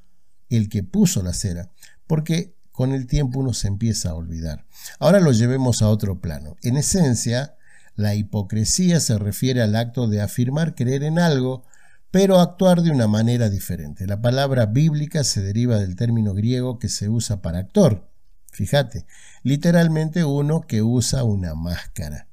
el 0.50 0.70
que 0.70 0.84
puso 0.84 1.24
la 1.24 1.34
cera, 1.34 1.72
porque 2.08 2.56
con 2.72 2.92
el 2.92 3.08
tiempo 3.08 3.40
uno 3.40 3.54
se 3.54 3.68
empieza 3.68 4.10
a 4.10 4.16
olvidar. 4.16 4.66
Ahora 5.00 5.20
lo 5.20 5.32
llevemos 5.32 5.82
a 5.82 5.90
otro 5.90 6.20
plano. 6.20 6.58
En 6.62 6.76
esencia, 6.76 7.56
la 7.96 8.16
hipocresía 8.16 9.00
se 9.00 9.18
refiere 9.18 9.62
al 9.62 9.76
acto 9.76 10.08
de 10.08 10.22
afirmar 10.22 10.76
creer 10.76 11.04
en 11.04 11.18
algo, 11.18 11.64
pero 12.12 12.40
actuar 12.40 12.82
de 12.82 12.92
una 12.92 13.08
manera 13.08 13.50
diferente. 13.50 14.08
La 14.08 14.22
palabra 14.22 14.66
bíblica 14.66 15.24
se 15.24 15.42
deriva 15.42 15.80
del 15.80 15.96
término 15.96 16.34
griego 16.34 16.78
que 16.78 16.90
se 16.90 17.08
usa 17.10 17.42
para 17.42 17.60
actor. 17.60 18.10
Fíjate, 18.52 19.06
literalmente 19.44 20.24
uno 20.24 20.62
que 20.62 20.82
usa 20.82 21.24
una 21.24 21.56
máscara. 21.56 22.28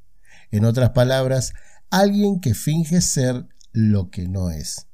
En 0.52 0.64
otras 0.64 0.90
palabras, 0.90 1.54
alguien 1.90 2.40
que 2.40 2.54
finge 2.54 3.00
ser 3.00 3.46
lo 3.72 4.10
que 4.10 4.28
no 4.28 4.50
es. 4.50 4.86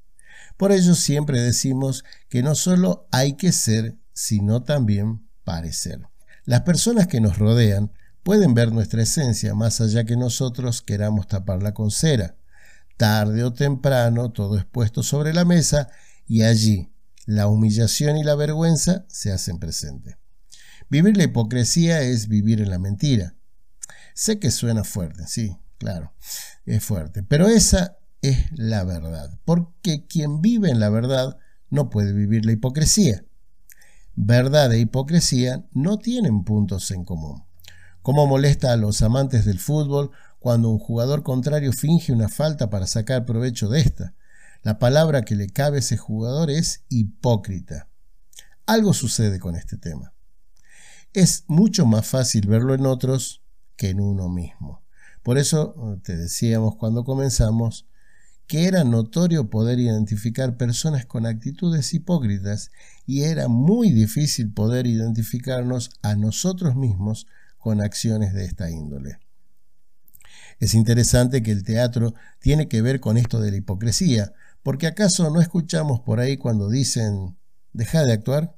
Por 0.56 0.72
ello 0.72 0.94
siempre 0.94 1.40
decimos 1.40 2.04
que 2.28 2.42
no 2.42 2.54
solo 2.54 3.06
hay 3.12 3.34
que 3.34 3.52
ser, 3.52 3.96
sino 4.12 4.62
también 4.62 5.28
parecer. 5.44 6.00
Las 6.44 6.62
personas 6.62 7.06
que 7.06 7.20
nos 7.20 7.38
rodean 7.38 7.92
pueden 8.22 8.54
ver 8.54 8.72
nuestra 8.72 9.02
esencia 9.02 9.54
más 9.54 9.80
allá 9.80 10.04
que 10.04 10.16
nosotros 10.16 10.82
queramos 10.82 11.28
taparla 11.28 11.74
con 11.74 11.90
cera. 11.90 12.36
Tarde 12.96 13.44
o 13.44 13.52
temprano 13.52 14.32
todo 14.32 14.58
es 14.58 14.64
puesto 14.64 15.02
sobre 15.02 15.32
la 15.32 15.44
mesa 15.44 15.88
y 16.26 16.42
allí 16.42 16.90
la 17.26 17.46
humillación 17.46 18.16
y 18.16 18.24
la 18.24 18.34
vergüenza 18.34 19.04
se 19.08 19.30
hacen 19.32 19.58
presente. 19.58 20.16
Vivir 20.90 21.16
la 21.16 21.24
hipocresía 21.24 22.00
es 22.00 22.28
vivir 22.28 22.60
en 22.60 22.70
la 22.70 22.78
mentira. 22.78 23.34
Sé 24.18 24.40
que 24.40 24.50
suena 24.50 24.82
fuerte, 24.82 25.28
sí, 25.28 25.56
claro, 25.78 26.12
es 26.66 26.82
fuerte, 26.82 27.22
pero 27.22 27.46
esa 27.46 27.98
es 28.20 28.50
la 28.50 28.82
verdad, 28.82 29.38
porque 29.44 30.06
quien 30.06 30.40
vive 30.40 30.70
en 30.70 30.80
la 30.80 30.88
verdad 30.88 31.38
no 31.70 31.88
puede 31.88 32.12
vivir 32.12 32.44
la 32.44 32.50
hipocresía 32.50 33.22
verdad 34.20 34.72
e 34.72 34.80
hipocresía 34.80 35.64
no 35.72 35.98
tienen 35.98 36.42
puntos 36.42 36.90
en 36.90 37.04
común. 37.04 37.44
¿Cómo 38.02 38.26
molesta 38.26 38.72
a 38.72 38.76
los 38.76 39.00
amantes 39.02 39.44
del 39.44 39.60
fútbol 39.60 40.10
cuando 40.40 40.70
un 40.70 40.80
jugador 40.80 41.22
contrario 41.22 41.72
finge 41.72 42.12
una 42.12 42.28
falta 42.28 42.68
para 42.68 42.88
sacar 42.88 43.24
provecho 43.24 43.68
de 43.68 43.80
esta? 43.80 44.14
La 44.64 44.80
palabra 44.80 45.22
que 45.22 45.36
le 45.36 45.48
cabe 45.48 45.76
a 45.76 45.80
ese 45.80 45.96
jugador 45.96 46.50
es 46.50 46.84
hipócrita. 46.88 47.86
Algo 48.66 48.92
sucede 48.92 49.38
con 49.38 49.54
este 49.54 49.76
tema. 49.76 50.12
Es 51.12 51.44
mucho 51.46 51.86
más 51.86 52.04
fácil 52.04 52.48
verlo 52.48 52.74
en 52.74 52.86
otros 52.86 53.42
que 53.78 53.88
en 53.88 54.00
uno 54.00 54.28
mismo. 54.28 54.82
Por 55.22 55.38
eso 55.38 55.98
te 56.02 56.16
decíamos 56.16 56.76
cuando 56.76 57.04
comenzamos 57.04 57.86
que 58.46 58.64
era 58.64 58.82
notorio 58.82 59.50
poder 59.50 59.78
identificar 59.78 60.56
personas 60.56 61.06
con 61.06 61.26
actitudes 61.26 61.92
hipócritas 61.94 62.70
y 63.06 63.22
era 63.22 63.46
muy 63.46 63.90
difícil 63.90 64.52
poder 64.52 64.86
identificarnos 64.86 65.90
a 66.02 66.16
nosotros 66.16 66.74
mismos 66.74 67.26
con 67.58 67.80
acciones 67.80 68.32
de 68.32 68.46
esta 68.46 68.70
índole. 68.70 69.18
Es 70.60 70.74
interesante 70.74 71.42
que 71.42 71.52
el 71.52 71.62
teatro 71.62 72.14
tiene 72.40 72.68
que 72.68 72.82
ver 72.82 73.00
con 73.00 73.16
esto 73.16 73.38
de 73.40 73.50
la 73.50 73.58
hipocresía, 73.58 74.32
porque 74.62 74.86
acaso 74.86 75.30
no 75.30 75.40
escuchamos 75.40 76.00
por 76.00 76.18
ahí 76.18 76.36
cuando 76.36 76.68
dicen 76.68 77.36
deja 77.72 78.02
de 78.02 78.12
actuar. 78.12 78.57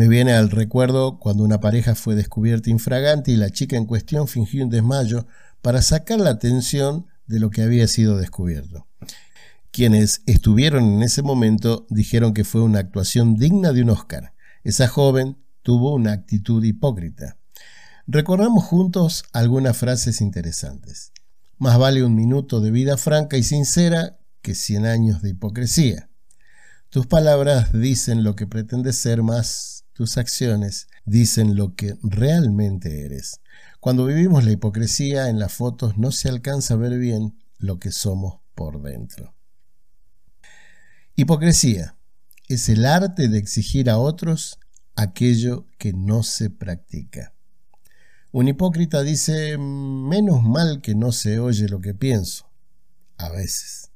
Me 0.00 0.08
viene 0.08 0.32
al 0.32 0.50
recuerdo 0.50 1.18
cuando 1.18 1.44
una 1.44 1.60
pareja 1.60 1.94
fue 1.94 2.14
descubierta 2.14 2.70
infragante 2.70 3.32
y 3.32 3.36
la 3.36 3.50
chica 3.50 3.76
en 3.76 3.84
cuestión 3.84 4.28
fingió 4.28 4.64
un 4.64 4.70
desmayo 4.70 5.26
para 5.60 5.82
sacar 5.82 6.18
la 6.20 6.30
atención 6.30 7.04
de 7.26 7.38
lo 7.38 7.50
que 7.50 7.60
había 7.60 7.86
sido 7.86 8.16
descubierto. 8.16 8.86
Quienes 9.70 10.22
estuvieron 10.24 10.84
en 10.84 11.02
ese 11.02 11.20
momento 11.20 11.86
dijeron 11.90 12.32
que 12.32 12.44
fue 12.44 12.62
una 12.62 12.78
actuación 12.78 13.36
digna 13.36 13.74
de 13.74 13.82
un 13.82 13.90
Oscar. 13.90 14.32
Esa 14.64 14.88
joven 14.88 15.36
tuvo 15.60 15.92
una 15.92 16.12
actitud 16.12 16.64
hipócrita. 16.64 17.36
Recordamos 18.06 18.64
juntos 18.64 19.24
algunas 19.34 19.76
frases 19.76 20.22
interesantes. 20.22 21.12
Más 21.58 21.76
vale 21.76 22.02
un 22.04 22.14
minuto 22.14 22.62
de 22.62 22.70
vida 22.70 22.96
franca 22.96 23.36
y 23.36 23.42
sincera 23.42 24.18
que 24.40 24.54
cien 24.54 24.86
años 24.86 25.20
de 25.20 25.28
hipocresía. 25.28 26.08
Tus 26.88 27.06
palabras 27.06 27.74
dicen 27.74 28.24
lo 28.24 28.34
que 28.34 28.46
pretendes 28.46 28.96
ser 28.96 29.22
más 29.22 29.79
tus 30.00 30.16
acciones 30.16 30.88
dicen 31.04 31.56
lo 31.56 31.74
que 31.74 31.98
realmente 32.02 33.04
eres. 33.04 33.42
Cuando 33.80 34.06
vivimos 34.06 34.46
la 34.46 34.52
hipocresía 34.52 35.28
en 35.28 35.38
las 35.38 35.52
fotos 35.52 35.98
no 35.98 36.10
se 36.10 36.30
alcanza 36.30 36.72
a 36.72 36.78
ver 36.78 36.98
bien 36.98 37.38
lo 37.58 37.78
que 37.78 37.92
somos 37.92 38.40
por 38.54 38.80
dentro. 38.80 39.34
Hipocresía 41.16 41.98
es 42.48 42.70
el 42.70 42.86
arte 42.86 43.28
de 43.28 43.36
exigir 43.36 43.90
a 43.90 43.98
otros 43.98 44.58
aquello 44.96 45.66
que 45.76 45.92
no 45.92 46.22
se 46.22 46.48
practica. 46.48 47.34
Un 48.32 48.48
hipócrita 48.48 49.02
dice, 49.02 49.58
menos 49.58 50.42
mal 50.42 50.80
que 50.80 50.94
no 50.94 51.12
se 51.12 51.40
oye 51.40 51.68
lo 51.68 51.82
que 51.82 51.92
pienso. 51.92 52.50
A 53.18 53.28
veces. 53.28 53.90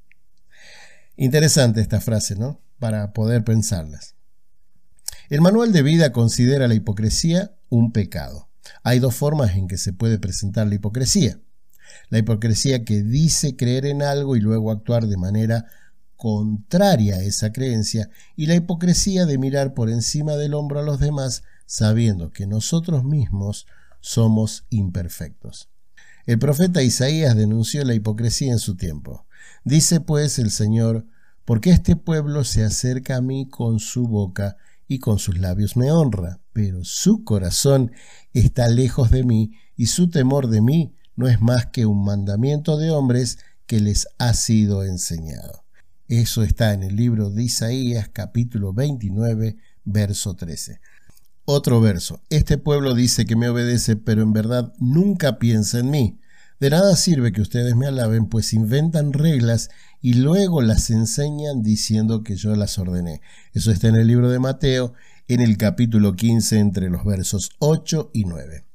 Interesante 1.17 1.81
esta 1.81 2.03
frase, 2.03 2.37
¿no? 2.37 2.61
Para 2.79 3.15
poder 3.15 3.43
pensarlas. 3.43 4.15
El 5.31 5.41
manual 5.41 5.73
de 5.73 5.83
vida 5.83 6.13
considera 6.13 6.69
la 6.69 6.75
hipocresía 6.75 7.55
un 7.71 7.93
pecado. 7.93 8.51
Hay 8.83 8.99
dos 8.99 9.15
formas 9.15 9.55
en 9.57 9.69
que 9.69 9.79
se 9.79 9.93
puede 9.93 10.19
presentar 10.19 10.67
la 10.67 10.75
hipocresía. 10.75 11.41
La 12.11 12.19
hipocresía 12.19 12.85
que 12.85 13.03
dice 13.03 13.57
creer 13.57 13.87
en 13.87 14.03
algo 14.03 14.37
y 14.37 14.41
luego 14.41 14.71
actuar 14.71 15.07
de 15.07 15.17
manera 15.17 15.67
contraria 16.17 17.17
a 17.17 17.23
esa 17.23 17.53
creencia 17.53 18.11
y 18.37 18.47
la 18.47 18.55
hipocresía 18.55 19.27
de 19.27 19.39
mirar 19.39 19.75
por 19.75 19.91
encima 19.91 20.37
del 20.37 20.55
hombro 20.55 20.81
a 20.81 20.83
los 20.83 21.01
demás 21.01 21.43
sabiendo 21.67 22.31
que 22.31 22.47
nosotros 22.47 23.05
mismos 23.05 23.67
somos 24.01 24.65
imperfectos. 24.69 25.71
El 26.27 26.39
profeta 26.39 26.83
Isaías 26.83 27.35
denunció 27.35 27.85
la 27.85 27.95
hipocresía 27.95 28.53
en 28.53 28.59
su 28.59 28.77
tiempo. 28.77 29.27
Dice 29.65 30.01
pues 30.01 30.39
el 30.39 30.51
Señor, 30.51 31.07
porque 31.45 31.71
este 31.71 31.97
pueblo 31.97 32.45
se 32.45 32.65
acerca 32.65 33.17
a 33.17 33.21
mí 33.23 33.49
con 33.49 33.79
su 33.79 34.07
boca 34.07 34.57
y 34.89 34.99
con 34.99 35.19
sus 35.19 35.39
labios 35.39 35.77
me 35.77 35.91
honra, 35.91 36.41
pero 36.53 36.85
su 36.85 37.25
corazón 37.25 37.93
está 38.33 38.69
lejos 38.69 39.11
de 39.11 39.25
mí 39.25 39.53
y 39.77 39.87
su 39.87 40.11
temor 40.11 40.49
de 40.49 40.61
mí 40.61 40.95
no 41.17 41.29
es 41.29 41.41
más 41.41 41.67
que 41.67 41.87
un 41.87 42.05
mandamiento 42.05 42.77
de 42.77 42.91
hombres 42.91 43.39
que 43.67 43.81
les 43.81 44.09
ha 44.19 44.35
sido 44.35 44.85
enseñado. 44.85 45.65
Eso 46.09 46.43
está 46.43 46.75
en 46.75 46.83
el 46.83 46.97
libro 46.97 47.31
de 47.31 47.45
Isaías 47.45 48.11
capítulo 48.13 48.73
29 48.73 49.57
verso 49.85 50.35
13. 50.35 50.81
Otro 51.47 51.81
verso. 51.81 52.23
Este 52.31 52.59
pueblo 52.59 52.95
dice 52.95 53.27
que 53.27 53.37
me 53.37 53.49
obedece, 53.49 53.97
pero 53.97 54.23
en 54.23 54.33
verdad 54.33 54.73
nunca 54.79 55.39
piensa 55.39 55.79
en 55.79 55.91
mí. 55.91 56.21
De 56.61 56.71
nada 56.71 56.97
sirve 56.97 57.33
que 57.33 57.43
ustedes 57.43 57.77
me 57.77 57.87
alaben, 57.87 58.27
pues 58.27 58.53
inventan 58.55 59.13
reglas 59.13 59.71
y 60.05 60.13
luego 60.13 60.61
las 60.61 60.91
enseñan 60.91 61.63
diciendo 61.63 62.23
que 62.23 62.37
yo 62.37 62.55
las 62.57 62.79
ordené. 62.79 63.23
Eso 63.55 63.71
está 63.71 63.89
en 63.89 63.95
el 63.95 64.07
libro 64.07 64.29
de 64.29 64.39
Mateo, 64.39 64.93
en 65.29 65.41
el 65.41 65.57
capítulo 65.57 66.15
15, 66.15 66.59
entre 66.59 66.91
los 66.91 67.07
versos 67.07 67.53
8 67.59 68.11
y 68.13 68.27
9. 68.27 68.67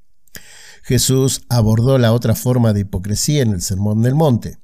Jesús 0.82 1.42
abordó 1.48 2.00
la 2.00 2.14
otra 2.14 2.34
forma 2.34 2.74
de 2.74 2.80
hipocresía 2.80 3.44
en 3.44 3.52
el 3.52 3.62
Sermón 3.62 4.02
del 4.02 4.16
Monte. 4.16 4.58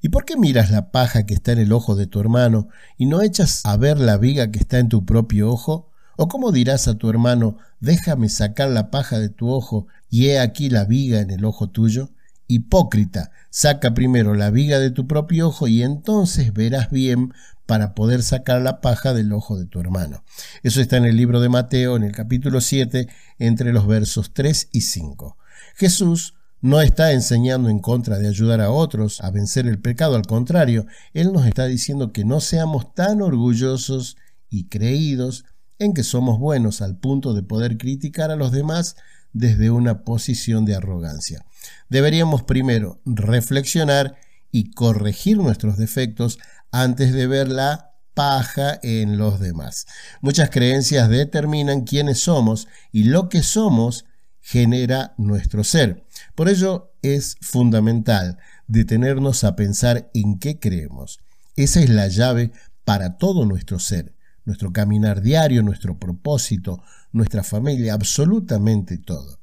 ¿Y 0.00 0.08
por 0.08 0.24
qué 0.24 0.38
miras 0.38 0.70
la 0.70 0.90
paja 0.90 1.26
que 1.26 1.34
está 1.34 1.52
en 1.52 1.58
el 1.58 1.70
ojo 1.70 1.96
de 1.96 2.06
tu 2.06 2.18
hermano 2.18 2.68
y 2.96 3.04
no 3.04 3.20
echas 3.20 3.60
a 3.66 3.76
ver 3.76 3.98
la 3.98 4.16
viga 4.16 4.50
que 4.50 4.60
está 4.60 4.78
en 4.78 4.88
tu 4.88 5.04
propio 5.04 5.50
ojo? 5.50 5.90
¿O 6.16 6.28
cómo 6.28 6.50
dirás 6.50 6.88
a 6.88 6.94
tu 6.94 7.10
hermano, 7.10 7.58
déjame 7.80 8.30
sacar 8.30 8.70
la 8.70 8.90
paja 8.90 9.18
de 9.18 9.28
tu 9.28 9.50
ojo 9.50 9.86
y 10.08 10.28
he 10.28 10.38
aquí 10.38 10.70
la 10.70 10.86
viga 10.86 11.20
en 11.20 11.30
el 11.30 11.44
ojo 11.44 11.68
tuyo? 11.68 12.08
Hipócrita, 12.48 13.30
saca 13.50 13.94
primero 13.94 14.34
la 14.34 14.50
viga 14.50 14.78
de 14.78 14.90
tu 14.90 15.06
propio 15.06 15.48
ojo 15.48 15.66
y 15.68 15.82
entonces 15.82 16.52
verás 16.52 16.90
bien 16.90 17.32
para 17.66 17.94
poder 17.94 18.22
sacar 18.22 18.62
la 18.62 18.80
paja 18.80 19.12
del 19.12 19.32
ojo 19.32 19.58
de 19.58 19.66
tu 19.66 19.80
hermano. 19.80 20.22
Eso 20.62 20.80
está 20.80 20.96
en 20.96 21.04
el 21.04 21.16
libro 21.16 21.40
de 21.40 21.48
Mateo, 21.48 21.96
en 21.96 22.04
el 22.04 22.12
capítulo 22.12 22.60
7, 22.60 23.08
entre 23.38 23.72
los 23.72 23.86
versos 23.86 24.32
3 24.32 24.68
y 24.72 24.82
5. 24.82 25.36
Jesús 25.74 26.34
no 26.60 26.80
está 26.80 27.12
enseñando 27.12 27.68
en 27.68 27.80
contra 27.80 28.18
de 28.18 28.28
ayudar 28.28 28.60
a 28.60 28.70
otros 28.70 29.20
a 29.20 29.30
vencer 29.30 29.66
el 29.66 29.78
pecado, 29.78 30.16
al 30.16 30.26
contrario, 30.26 30.86
Él 31.12 31.32
nos 31.32 31.46
está 31.46 31.66
diciendo 31.66 32.12
que 32.12 32.24
no 32.24 32.40
seamos 32.40 32.94
tan 32.94 33.20
orgullosos 33.20 34.16
y 34.48 34.68
creídos 34.68 35.44
en 35.78 35.92
que 35.92 36.02
somos 36.02 36.38
buenos 36.38 36.80
al 36.80 36.96
punto 36.96 37.34
de 37.34 37.42
poder 37.42 37.76
criticar 37.76 38.30
a 38.30 38.36
los 38.36 38.52
demás 38.52 38.96
desde 39.32 39.70
una 39.70 40.04
posición 40.04 40.64
de 40.64 40.74
arrogancia. 40.74 41.44
Deberíamos 41.88 42.42
primero 42.42 43.00
reflexionar 43.04 44.16
y 44.50 44.70
corregir 44.70 45.38
nuestros 45.38 45.76
defectos 45.76 46.38
antes 46.70 47.12
de 47.12 47.26
ver 47.26 47.48
la 47.48 47.92
paja 48.14 48.78
en 48.82 49.18
los 49.18 49.40
demás. 49.40 49.86
Muchas 50.20 50.50
creencias 50.50 51.08
determinan 51.08 51.82
quiénes 51.82 52.20
somos 52.20 52.66
y 52.92 53.04
lo 53.04 53.28
que 53.28 53.42
somos 53.42 54.06
genera 54.40 55.14
nuestro 55.18 55.64
ser. 55.64 56.06
Por 56.34 56.48
ello 56.48 56.94
es 57.02 57.36
fundamental 57.40 58.38
detenernos 58.68 59.44
a 59.44 59.56
pensar 59.56 60.10
en 60.14 60.38
qué 60.38 60.58
creemos. 60.58 61.20
Esa 61.56 61.80
es 61.80 61.90
la 61.90 62.08
llave 62.08 62.52
para 62.84 63.18
todo 63.18 63.44
nuestro 63.44 63.78
ser 63.78 64.16
nuestro 64.46 64.72
caminar 64.72 65.20
diario, 65.20 65.62
nuestro 65.62 65.98
propósito, 65.98 66.82
nuestra 67.16 67.42
familia, 67.42 67.94
absolutamente 67.94 68.98
todo. 68.98 69.40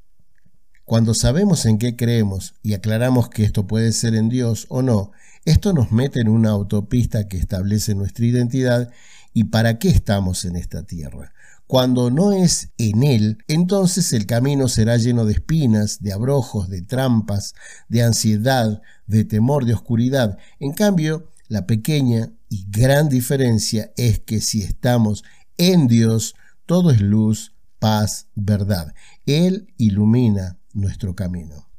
Cuando 0.86 1.14
sabemos 1.14 1.66
en 1.66 1.78
qué 1.78 1.96
creemos 1.96 2.56
y 2.62 2.74
aclaramos 2.74 3.30
que 3.30 3.44
esto 3.44 3.68
puede 3.68 3.92
ser 3.94 4.16
en 4.16 4.30
Dios 4.30 4.66
o 4.70 4.82
no, 4.82 5.12
esto 5.46 5.74
nos 5.74 5.92
mete 5.92 6.20
en 6.22 6.30
una 6.30 6.52
autopista 6.52 7.28
que 7.28 7.38
establece 7.38 7.96
nuestra 7.96 8.26
identidad 8.26 8.92
y 9.34 9.46
para 9.46 9.80
qué 9.80 9.90
estamos 9.90 10.46
en 10.46 10.56
esta 10.56 10.84
tierra. 10.84 11.34
Cuando 11.66 12.12
no 12.12 12.34
es 12.34 12.70
en 12.78 13.04
Él, 13.04 13.38
entonces 13.48 14.14
el 14.14 14.26
camino 14.26 14.68
será 14.68 14.98
lleno 14.98 15.26
de 15.26 15.34
espinas, 15.34 16.02
de 16.02 16.14
abrojos, 16.14 16.70
de 16.70 16.82
trampas, 16.82 17.56
de 17.88 18.04
ansiedad, 18.04 18.82
de 19.08 19.26
temor, 19.26 19.66
de 19.66 19.74
oscuridad. 19.74 20.38
En 20.60 20.74
cambio, 20.74 21.32
la 21.48 21.66
pequeña 21.66 22.32
y 22.50 22.66
gran 22.70 23.10
diferencia 23.10 23.92
es 23.98 24.20
que 24.20 24.42
si 24.42 24.62
estamos 24.62 25.24
en 25.58 25.88
Dios, 25.88 26.36
todo 26.66 26.92
es 26.92 27.02
luz, 27.02 27.53
paz, 27.84 28.28
verdad. 28.34 28.94
Él 29.26 29.68
ilumina 29.76 30.58
nuestro 30.72 31.16
camino. 31.16 31.70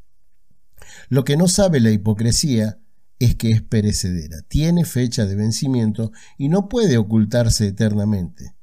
Lo 1.08 1.24
que 1.24 1.38
no 1.38 1.48
sabe 1.48 1.80
la 1.80 1.92
hipocresía 1.92 2.78
es 3.18 3.36
que 3.36 3.52
es 3.52 3.62
perecedera, 3.62 4.42
tiene 4.42 4.84
fecha 4.84 5.24
de 5.24 5.34
vencimiento 5.34 6.12
y 6.36 6.50
no 6.50 6.68
puede 6.68 6.98
ocultarse 6.98 7.68
eternamente. 7.68 8.54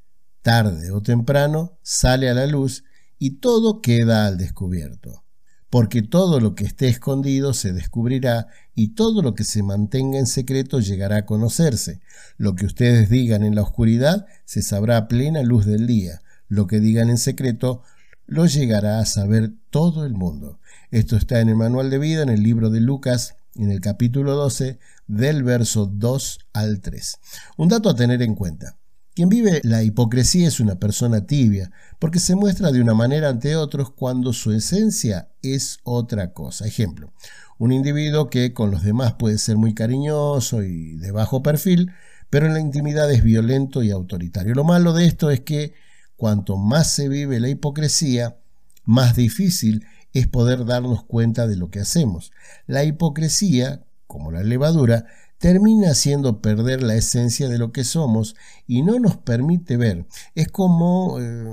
Tarde 0.43 0.91
o 0.91 1.01
temprano 1.01 1.79
sale 1.81 2.29
a 2.29 2.35
la 2.35 2.45
luz 2.45 2.83
y 3.17 3.39
todo 3.39 3.81
queda 3.81 4.27
al 4.27 4.37
descubierto 4.37 5.23
porque 5.71 6.01
todo 6.01 6.41
lo 6.41 6.53
que 6.53 6.65
esté 6.65 6.89
escondido 6.89 7.53
se 7.53 7.71
descubrirá 7.71 8.47
y 8.75 8.89
todo 8.89 9.21
lo 9.21 9.35
que 9.35 9.45
se 9.45 9.63
mantenga 9.63 10.19
en 10.19 10.27
secreto 10.27 10.81
llegará 10.81 11.15
a 11.19 11.25
conocerse. 11.25 12.01
Lo 12.37 12.55
que 12.55 12.65
ustedes 12.65 13.09
digan 13.09 13.43
en 13.43 13.55
la 13.55 13.61
oscuridad 13.61 14.25
se 14.43 14.61
sabrá 14.63 14.97
a 14.97 15.07
plena 15.07 15.43
luz 15.43 15.65
del 15.65 15.87
día. 15.87 16.21
Lo 16.51 16.67
que 16.67 16.81
digan 16.81 17.09
en 17.09 17.17
secreto 17.17 17.81
lo 18.27 18.45
llegará 18.45 18.99
a 18.99 19.05
saber 19.05 19.53
todo 19.69 20.05
el 20.05 20.15
mundo. 20.15 20.59
Esto 20.91 21.15
está 21.15 21.39
en 21.39 21.47
el 21.47 21.55
manual 21.55 21.89
de 21.89 21.97
vida 21.97 22.23
en 22.23 22.27
el 22.27 22.43
libro 22.43 22.69
de 22.69 22.81
Lucas, 22.81 23.35
en 23.55 23.71
el 23.71 23.79
capítulo 23.79 24.35
12, 24.35 24.77
del 25.07 25.43
verso 25.43 25.85
2 25.85 26.39
al 26.51 26.81
3. 26.81 27.19
Un 27.55 27.69
dato 27.69 27.89
a 27.89 27.95
tener 27.95 28.21
en 28.21 28.35
cuenta. 28.35 28.75
Quien 29.13 29.29
vive 29.29 29.61
la 29.63 29.81
hipocresía 29.81 30.49
es 30.49 30.59
una 30.59 30.75
persona 30.75 31.25
tibia, 31.25 31.71
porque 31.99 32.19
se 32.19 32.35
muestra 32.35 32.73
de 32.73 32.81
una 32.81 32.95
manera 32.95 33.29
ante 33.29 33.55
otros 33.55 33.89
cuando 33.89 34.33
su 34.33 34.51
esencia 34.51 35.29
es 35.41 35.79
otra 35.83 36.33
cosa. 36.33 36.67
Ejemplo, 36.67 37.13
un 37.59 37.71
individuo 37.71 38.29
que 38.29 38.51
con 38.51 38.71
los 38.71 38.83
demás 38.83 39.13
puede 39.13 39.37
ser 39.37 39.55
muy 39.55 39.73
cariñoso 39.73 40.63
y 40.63 40.97
de 40.97 41.11
bajo 41.11 41.43
perfil, 41.43 41.93
pero 42.29 42.45
en 42.45 42.53
la 42.53 42.59
intimidad 42.59 43.09
es 43.09 43.23
violento 43.23 43.83
y 43.83 43.91
autoritario. 43.91 44.53
Lo 44.53 44.65
malo 44.65 44.91
de 44.91 45.05
esto 45.05 45.31
es 45.31 45.39
que 45.39 45.75
cuanto 46.21 46.55
más 46.55 46.93
se 46.93 47.09
vive 47.09 47.39
la 47.39 47.49
hipocresía, 47.49 48.37
más 48.83 49.15
difícil 49.15 49.87
es 50.13 50.27
poder 50.27 50.65
darnos 50.65 51.03
cuenta 51.03 51.47
de 51.47 51.55
lo 51.55 51.71
que 51.71 51.79
hacemos. 51.79 52.31
La 52.67 52.83
hipocresía, 52.83 53.83
como 54.05 54.31
la 54.31 54.43
levadura, 54.43 55.07
termina 55.39 55.89
haciendo 55.89 56.39
perder 56.39 56.83
la 56.83 56.93
esencia 56.93 57.49
de 57.49 57.57
lo 57.57 57.71
que 57.71 57.83
somos 57.83 58.35
y 58.67 58.83
no 58.83 58.99
nos 58.99 59.17
permite 59.17 59.77
ver. 59.77 60.05
Es 60.35 60.49
como 60.49 61.19
eh, 61.19 61.43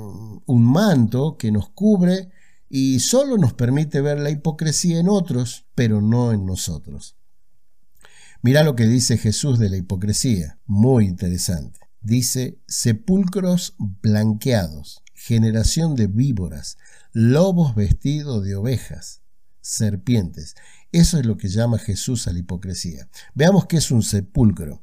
un 0.44 0.64
manto 0.70 1.38
que 1.38 1.50
nos 1.50 1.70
cubre 1.70 2.28
y 2.68 3.00
solo 3.00 3.38
nos 3.38 3.54
permite 3.54 4.02
ver 4.02 4.20
la 4.20 4.28
hipocresía 4.28 5.00
en 5.00 5.08
otros, 5.08 5.64
pero 5.74 6.02
no 6.02 6.34
en 6.34 6.44
nosotros. 6.44 7.16
Mira 8.42 8.64
lo 8.64 8.76
que 8.76 8.84
dice 8.84 9.16
Jesús 9.16 9.58
de 9.58 9.70
la 9.70 9.78
hipocresía, 9.78 10.58
muy 10.66 11.06
interesante. 11.06 11.77
Dice, 12.00 12.58
sepulcros 12.66 13.74
blanqueados, 13.78 15.02
generación 15.14 15.96
de 15.96 16.06
víboras, 16.06 16.78
lobos 17.12 17.74
vestidos 17.74 18.44
de 18.44 18.54
ovejas, 18.54 19.22
serpientes. 19.60 20.54
Eso 20.92 21.18
es 21.18 21.26
lo 21.26 21.36
que 21.36 21.48
llama 21.48 21.78
Jesús 21.78 22.28
a 22.28 22.32
la 22.32 22.38
hipocresía. 22.38 23.08
Veamos 23.34 23.66
qué 23.66 23.76
es 23.78 23.90
un 23.90 24.02
sepulcro. 24.02 24.82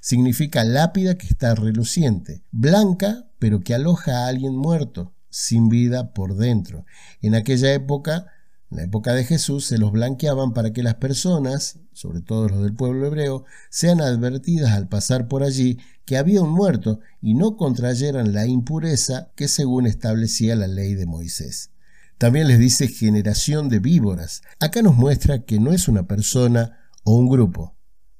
Significa 0.00 0.64
lápida 0.64 1.16
que 1.16 1.26
está 1.26 1.54
reluciente, 1.54 2.42
blanca, 2.50 3.26
pero 3.38 3.60
que 3.60 3.74
aloja 3.74 4.24
a 4.24 4.28
alguien 4.28 4.56
muerto, 4.56 5.14
sin 5.30 5.68
vida 5.68 6.12
por 6.12 6.36
dentro. 6.36 6.84
En 7.22 7.34
aquella 7.34 7.72
época, 7.72 8.26
en 8.70 8.78
la 8.78 8.82
época 8.84 9.14
de 9.14 9.24
Jesús, 9.24 9.66
se 9.66 9.78
los 9.78 9.92
blanqueaban 9.92 10.52
para 10.52 10.72
que 10.72 10.82
las 10.82 10.96
personas, 10.96 11.78
sobre 11.96 12.20
todo 12.20 12.48
los 12.48 12.62
del 12.62 12.74
pueblo 12.74 13.06
hebreo, 13.06 13.46
sean 13.70 14.02
advertidas 14.02 14.72
al 14.72 14.86
pasar 14.86 15.28
por 15.28 15.42
allí 15.42 15.78
que 16.04 16.18
había 16.18 16.42
un 16.42 16.50
muerto 16.50 17.00
y 17.22 17.32
no 17.34 17.56
contrayeran 17.56 18.34
la 18.34 18.46
impureza 18.46 19.32
que 19.34 19.48
según 19.48 19.86
establecía 19.86 20.54
la 20.56 20.66
ley 20.66 20.94
de 20.94 21.06
Moisés. 21.06 21.70
También 22.18 22.48
les 22.48 22.58
dice 22.58 22.88
generación 22.88 23.70
de 23.70 23.78
víboras. 23.78 24.42
Acá 24.60 24.82
nos 24.82 24.94
muestra 24.94 25.44
que 25.44 25.58
no 25.58 25.72
es 25.72 25.88
una 25.88 26.06
persona 26.06 26.78
o 27.02 27.16
un 27.16 27.28
grupo, 27.28 27.74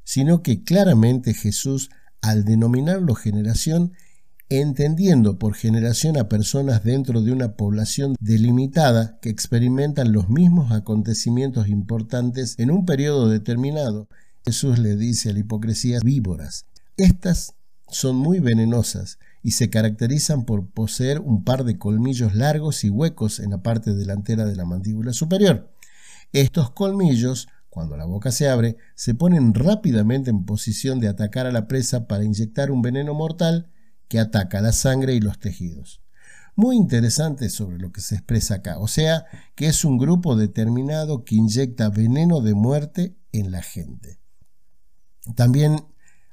sino 0.05 0.43
que 0.43 0.65
claramente 0.65 1.35
Jesús, 1.35 1.91
al 2.23 2.47
denominarlo 2.47 3.15
generación, 3.15 3.93
entendiendo 4.49 5.39
por 5.39 5.55
generación 5.55 6.17
a 6.17 6.29
personas 6.29 6.85
dentro 6.85 7.23
de 7.23 7.33
una 7.33 7.57
población 7.57 8.15
delimitada 8.21 9.19
que 9.21 9.29
experimentan 9.29 10.13
los 10.13 10.29
mismos 10.29 10.71
acontecimientos 10.73 11.69
importantes 11.69 12.55
en 12.59 12.71
un 12.71 12.87
periodo 12.87 13.29
determinado, 13.29 14.09
Jesús 14.45 14.79
le 14.79 14.97
dice 14.97 15.31
a 15.31 15.33
la 15.33 15.41
hipocresía 15.41 15.99
víboras. 16.05 16.67
Estas 16.97 17.55
son 17.89 18.17
muy 18.17 18.39
venenosas 18.39 19.19
y 19.43 19.53
se 19.53 19.71
caracterizan 19.71 20.45
por 20.45 20.67
poseer 20.67 21.21
un 21.21 21.43
par 21.43 21.65
de 21.65 21.79
colmillos 21.79 22.35
largos 22.35 22.85
y 22.85 22.91
huecos 22.91 23.41
en 23.41 23.51
la 23.51 23.63
parte 23.63 23.95
delantera 23.95 24.45
de 24.45 24.57
la 24.57 24.65
mandíbula 24.65 25.13
superior. 25.13 25.73
Estos 26.33 26.71
colmillos, 26.71 27.49
cuando 27.69 27.97
la 27.97 28.05
boca 28.05 28.31
se 28.31 28.49
abre, 28.49 28.77
se 28.95 29.15
ponen 29.15 29.55
rápidamente 29.55 30.31
en 30.31 30.45
posición 30.45 31.01
de 31.01 31.09
atacar 31.09 31.47
a 31.47 31.53
la 31.53 31.67
presa 31.67 32.07
para 32.07 32.25
inyectar 32.25 32.71
un 32.71 32.83
veneno 32.83 33.15
mortal 33.15 33.69
que 34.09 34.19
ataca 34.19 34.61
la 34.61 34.73
sangre 34.73 35.15
y 35.15 35.21
los 35.21 35.39
tejidos. 35.39 36.01
Muy 36.55 36.77
interesante 36.77 37.51
sobre 37.51 37.79
lo 37.79 37.93
que 37.93 38.01
se 38.01 38.15
expresa 38.15 38.57
acá, 38.57 38.79
o 38.79 38.89
sea, 38.89 39.27
que 39.55 39.67
es 39.67 39.85
un 39.85 39.99
grupo 39.99 40.37
determinado 40.37 41.25
que 41.25 41.35
inyecta 41.35 41.91
veneno 41.91 42.41
de 42.41 42.55
muerte 42.55 43.17
en 43.33 43.51
la 43.51 43.61
gente. 43.61 44.19
También 45.35 45.85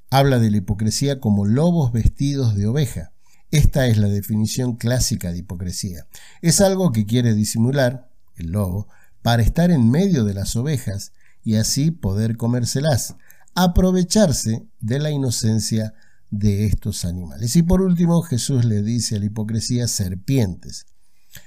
habla 0.09 0.39
de 0.39 0.51
la 0.51 0.57
hipocresía 0.57 1.19
como 1.19 1.45
lobos 1.45 1.91
vestidos 1.91 2.55
de 2.55 2.67
oveja. 2.67 3.11
Esta 3.51 3.87
es 3.87 3.97
la 3.97 4.07
definición 4.07 4.77
clásica 4.77 5.31
de 5.31 5.39
hipocresía. 5.39 6.07
Es 6.41 6.61
algo 6.61 6.91
que 6.91 7.05
quiere 7.05 7.33
disimular, 7.33 8.09
el 8.35 8.51
lobo, 8.51 8.87
para 9.21 9.43
estar 9.43 9.71
en 9.71 9.89
medio 9.89 10.23
de 10.23 10.33
las 10.33 10.55
ovejas 10.55 11.11
y 11.43 11.55
así 11.55 11.91
poder 11.91 12.37
comérselas, 12.37 13.15
aprovecharse 13.55 14.65
de 14.79 14.99
la 14.99 15.11
inocencia 15.11 15.93
de 16.33 16.65
estos 16.65 17.05
animales. 17.05 17.55
Y 17.55 17.61
por 17.61 17.81
último, 17.81 18.23
Jesús 18.23 18.65
le 18.65 18.81
dice 18.81 19.15
a 19.15 19.19
la 19.19 19.25
hipocresía 19.25 19.87
serpientes. 19.87 20.87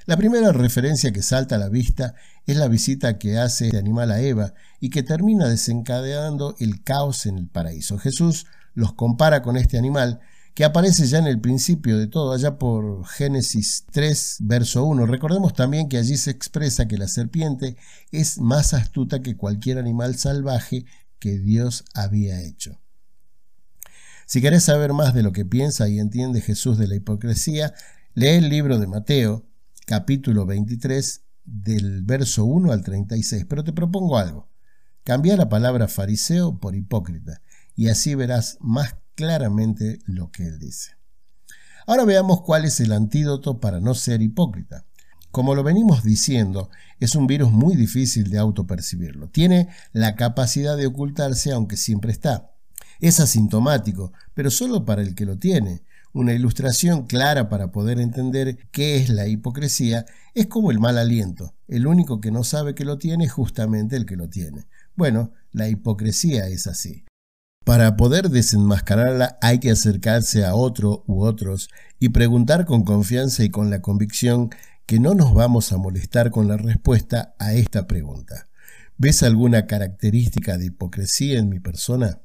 La 0.05 0.15
primera 0.15 0.51
referencia 0.53 1.11
que 1.11 1.21
salta 1.21 1.55
a 1.55 1.59
la 1.59 1.69
vista 1.69 2.15
es 2.45 2.55
la 2.55 2.69
visita 2.69 3.17
que 3.17 3.37
hace 3.37 3.65
este 3.65 3.77
animal 3.77 4.11
a 4.11 4.21
Eva 4.21 4.53
y 4.79 4.89
que 4.89 5.03
termina 5.03 5.47
desencadenando 5.47 6.55
el 6.59 6.83
caos 6.83 7.25
en 7.25 7.37
el 7.37 7.47
paraíso. 7.47 7.97
Jesús 7.97 8.45
los 8.73 8.93
compara 8.93 9.41
con 9.41 9.57
este 9.57 9.77
animal 9.77 10.21
que 10.53 10.63
aparece 10.63 11.05
ya 11.05 11.19
en 11.19 11.27
el 11.27 11.39
principio 11.39 11.97
de 11.97 12.07
todo, 12.07 12.31
allá 12.31 12.57
por 12.57 13.05
Génesis 13.05 13.85
3, 13.91 14.37
verso 14.39 14.85
1. 14.85 15.05
Recordemos 15.05 15.53
también 15.53 15.89
que 15.89 15.97
allí 15.97 16.17
se 16.17 16.31
expresa 16.31 16.87
que 16.87 16.97
la 16.97 17.07
serpiente 17.07 17.75
es 18.11 18.39
más 18.39 18.73
astuta 18.73 19.21
que 19.21 19.37
cualquier 19.37 19.77
animal 19.77 20.15
salvaje 20.15 20.85
que 21.19 21.37
Dios 21.37 21.83
había 21.93 22.41
hecho. 22.41 22.79
Si 24.27 24.41
querés 24.41 24.65
saber 24.65 24.91
más 24.91 25.13
de 25.13 25.23
lo 25.23 25.31
que 25.31 25.45
piensa 25.45 25.87
y 25.87 25.99
entiende 25.99 26.41
Jesús 26.41 26.77
de 26.77 26.89
la 26.89 26.95
hipocresía, 26.95 27.73
lee 28.13 28.27
el 28.27 28.49
libro 28.49 28.77
de 28.77 28.85
Mateo, 28.85 29.45
capítulo 29.85 30.45
23, 30.45 31.21
del 31.45 32.01
verso 32.01 32.43
1 32.43 32.73
al 32.73 32.83
36. 32.83 33.45
Pero 33.47 33.63
te 33.63 33.71
propongo 33.71 34.17
algo. 34.17 34.49
Cambia 35.05 35.37
la 35.37 35.47
palabra 35.47 35.87
fariseo 35.87 36.59
por 36.59 36.75
hipócrita 36.75 37.41
y 37.73 37.87
así 37.87 38.15
verás 38.15 38.57
más 38.59 38.97
claramente 39.15 39.99
lo 40.03 40.29
que 40.29 40.45
él 40.45 40.59
dice. 40.59 40.97
Ahora 41.85 42.03
veamos 42.03 42.41
cuál 42.41 42.65
es 42.65 42.81
el 42.81 42.91
antídoto 42.91 43.61
para 43.61 43.79
no 43.79 43.93
ser 43.93 44.21
hipócrita. 44.21 44.83
Como 45.31 45.55
lo 45.55 45.63
venimos 45.63 46.03
diciendo, 46.03 46.69
es 46.99 47.15
un 47.15 47.27
virus 47.27 47.53
muy 47.53 47.77
difícil 47.77 48.29
de 48.29 48.39
autopercibirlo. 48.39 49.29
Tiene 49.29 49.69
la 49.93 50.15
capacidad 50.15 50.75
de 50.75 50.87
ocultarse 50.87 51.53
aunque 51.53 51.77
siempre 51.77 52.11
está. 52.11 52.56
Es 52.99 53.19
asintomático, 53.19 54.11
pero 54.33 54.51
solo 54.51 54.85
para 54.85 55.01
el 55.01 55.15
que 55.15 55.25
lo 55.25 55.37
tiene. 55.37 55.83
Una 56.13 56.33
ilustración 56.33 57.05
clara 57.05 57.49
para 57.49 57.71
poder 57.71 57.99
entender 57.99 58.57
qué 58.71 58.97
es 58.97 59.09
la 59.09 59.27
hipocresía 59.27 60.05
es 60.33 60.47
como 60.47 60.71
el 60.71 60.79
mal 60.79 60.97
aliento. 60.97 61.53
El 61.67 61.85
único 61.85 62.21
que 62.21 62.31
no 62.31 62.43
sabe 62.43 62.73
que 62.73 62.85
lo 62.85 62.97
tiene 62.97 63.25
es 63.25 63.31
justamente 63.31 63.95
el 63.95 64.05
que 64.05 64.15
lo 64.15 64.29
tiene. 64.29 64.65
Bueno, 64.95 65.31
la 65.51 65.69
hipocresía 65.69 66.47
es 66.47 66.65
así. 66.65 67.05
Para 67.65 67.97
poder 67.97 68.29
desenmascararla 68.29 69.37
hay 69.41 69.59
que 69.59 69.71
acercarse 69.71 70.45
a 70.45 70.55
otro 70.55 71.03
u 71.05 71.23
otros 71.23 71.69
y 71.99 72.09
preguntar 72.09 72.65
con 72.65 72.83
confianza 72.83 73.43
y 73.43 73.49
con 73.49 73.69
la 73.69 73.81
convicción 73.81 74.49
que 74.85 75.01
no 75.01 75.13
nos 75.13 75.33
vamos 75.33 75.73
a 75.73 75.77
molestar 75.77 76.31
con 76.31 76.47
la 76.47 76.55
respuesta 76.55 77.35
a 77.39 77.53
esta 77.53 77.85
pregunta. 77.85 78.47
¿Ves 78.97 79.21
alguna 79.21 79.67
característica 79.67 80.57
de 80.57 80.67
hipocresía 80.67 81.39
en 81.39 81.49
mi 81.49 81.59
persona? 81.59 82.21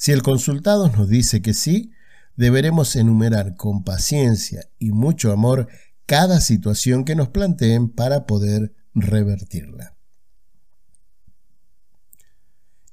Si 0.00 0.12
el 0.12 0.22
consultado 0.22 0.88
nos 0.88 1.10
dice 1.10 1.42
que 1.42 1.52
sí, 1.52 1.92
deberemos 2.34 2.96
enumerar 2.96 3.54
con 3.56 3.84
paciencia 3.84 4.62
y 4.78 4.92
mucho 4.92 5.30
amor 5.30 5.68
cada 6.06 6.40
situación 6.40 7.04
que 7.04 7.14
nos 7.14 7.28
planteen 7.28 7.90
para 7.90 8.24
poder 8.24 8.72
revertirla. 8.94 9.94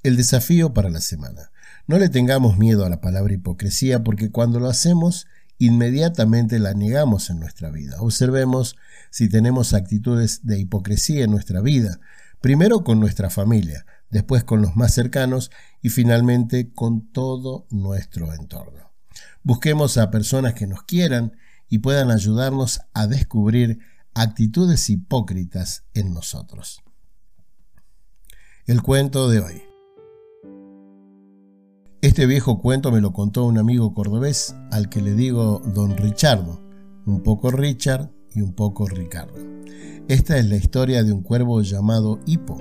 El 0.03 0.17
desafío 0.17 0.73
para 0.73 0.89
la 0.89 0.99
semana. 0.99 1.49
No 1.87 1.97
le 1.97 2.09
tengamos 2.09 2.57
miedo 2.57 2.85
a 2.85 2.89
la 2.89 2.99
palabra 2.99 3.33
hipocresía 3.33 4.03
porque 4.03 4.29
cuando 4.29 4.59
lo 4.59 4.67
hacemos, 4.67 5.27
inmediatamente 5.59 6.59
la 6.59 6.73
negamos 6.73 7.29
en 7.29 7.39
nuestra 7.39 7.71
vida. 7.71 8.01
Observemos 8.01 8.75
si 9.11 9.29
tenemos 9.29 9.73
actitudes 9.73 10.41
de 10.45 10.59
hipocresía 10.59 11.23
en 11.23 11.31
nuestra 11.31 11.61
vida, 11.61 12.01
primero 12.41 12.83
con 12.83 12.99
nuestra 12.99 13.29
familia, 13.29 13.85
después 14.09 14.43
con 14.43 14.61
los 14.61 14.75
más 14.75 14.93
cercanos 14.93 15.51
y 15.81 15.89
finalmente 15.89 16.71
con 16.73 17.11
todo 17.11 17.67
nuestro 17.69 18.33
entorno. 18.33 18.91
Busquemos 19.43 19.97
a 19.97 20.11
personas 20.11 20.53
que 20.53 20.67
nos 20.67 20.83
quieran 20.83 21.33
y 21.69 21.79
puedan 21.79 22.11
ayudarnos 22.11 22.81
a 22.93 23.07
descubrir 23.07 23.79
actitudes 24.13 24.89
hipócritas 24.89 25.85
en 25.93 26.13
nosotros. 26.13 26.81
El 28.65 28.81
cuento 28.81 29.29
de 29.29 29.39
hoy. 29.39 29.61
Este 32.01 32.25
viejo 32.25 32.59
cuento 32.61 32.91
me 32.91 33.01
lo 33.01 33.11
contó 33.11 33.45
un 33.45 33.57
amigo 33.57 33.93
cordobés 33.93 34.55
al 34.71 34.89
que 34.89 35.01
le 35.01 35.13
digo 35.13 35.61
don 35.73 35.97
Richardo, 35.97 36.61
un 37.05 37.23
poco 37.23 37.49
Richard 37.49 38.11
y 38.33 38.41
un 38.41 38.53
poco 38.53 38.87
Ricardo. 38.87 39.35
Esta 40.07 40.37
es 40.37 40.45
la 40.45 40.57
historia 40.57 41.03
de 41.03 41.11
un 41.11 41.21
cuervo 41.21 41.61
llamado 41.61 42.19
Hipo. 42.25 42.57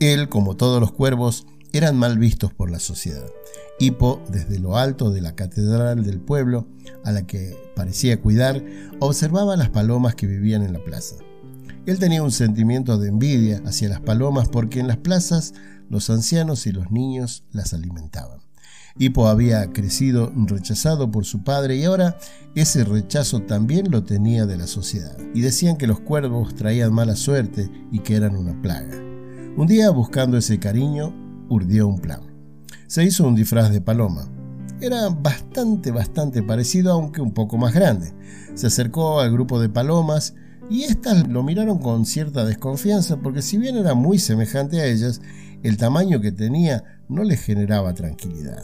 Él, 0.00 0.28
como 0.28 0.56
todos 0.56 0.80
los 0.80 0.92
cuervos, 0.92 1.46
eran 1.72 1.96
mal 1.96 2.18
vistos 2.18 2.52
por 2.52 2.70
la 2.70 2.80
sociedad. 2.80 3.26
Hipo, 3.78 4.22
desde 4.30 4.58
lo 4.58 4.76
alto 4.76 5.10
de 5.10 5.20
la 5.20 5.34
catedral 5.34 6.04
del 6.04 6.20
pueblo, 6.20 6.66
a 7.04 7.12
la 7.12 7.26
que 7.26 7.56
parecía 7.74 8.20
cuidar, 8.20 8.62
observaba 9.00 9.56
las 9.56 9.70
palomas 9.70 10.14
que 10.14 10.26
vivían 10.26 10.62
en 10.62 10.72
la 10.72 10.84
plaza. 10.84 11.16
Él 11.86 11.98
tenía 11.98 12.22
un 12.22 12.32
sentimiento 12.32 12.98
de 12.98 13.08
envidia 13.08 13.62
hacia 13.64 13.88
las 13.88 14.00
palomas 14.00 14.48
porque 14.48 14.80
en 14.80 14.88
las 14.88 14.96
plazas 14.96 15.54
los 15.88 16.10
ancianos 16.10 16.66
y 16.66 16.72
los 16.72 16.90
niños 16.90 17.44
las 17.52 17.72
alimentaban. 17.72 18.40
Hipo 18.98 19.28
había 19.28 19.72
crecido 19.72 20.32
rechazado 20.34 21.10
por 21.10 21.26
su 21.26 21.44
padre 21.44 21.76
y 21.76 21.84
ahora 21.84 22.18
ese 22.54 22.82
rechazo 22.84 23.42
también 23.42 23.90
lo 23.90 24.04
tenía 24.04 24.46
de 24.46 24.56
la 24.56 24.66
sociedad. 24.66 25.16
Y 25.34 25.42
decían 25.42 25.76
que 25.76 25.86
los 25.86 26.00
cuervos 26.00 26.54
traían 26.54 26.94
mala 26.94 27.14
suerte 27.14 27.70
y 27.92 28.00
que 28.00 28.16
eran 28.16 28.36
una 28.36 28.60
plaga. 28.62 29.05
Un 29.56 29.66
día, 29.66 29.88
buscando 29.88 30.36
ese 30.36 30.58
cariño, 30.58 31.14
urdió 31.48 31.88
un 31.88 31.98
plan. 31.98 32.20
Se 32.88 33.02
hizo 33.04 33.26
un 33.26 33.34
disfraz 33.34 33.72
de 33.72 33.80
paloma. 33.80 34.28
Era 34.82 35.08
bastante, 35.08 35.90
bastante 35.90 36.42
parecido, 36.42 36.92
aunque 36.92 37.22
un 37.22 37.32
poco 37.32 37.56
más 37.56 37.72
grande. 37.72 38.12
Se 38.52 38.66
acercó 38.66 39.18
al 39.18 39.32
grupo 39.32 39.58
de 39.58 39.70
palomas 39.70 40.34
y 40.68 40.82
éstas 40.82 41.26
lo 41.26 41.42
miraron 41.42 41.78
con 41.78 42.04
cierta 42.04 42.44
desconfianza 42.44 43.16
porque 43.22 43.40
si 43.40 43.56
bien 43.56 43.78
era 43.78 43.94
muy 43.94 44.18
semejante 44.18 44.82
a 44.82 44.86
ellas, 44.86 45.22
el 45.62 45.78
tamaño 45.78 46.20
que 46.20 46.32
tenía 46.32 46.84
no 47.08 47.24
les 47.24 47.40
generaba 47.40 47.94
tranquilidad. 47.94 48.62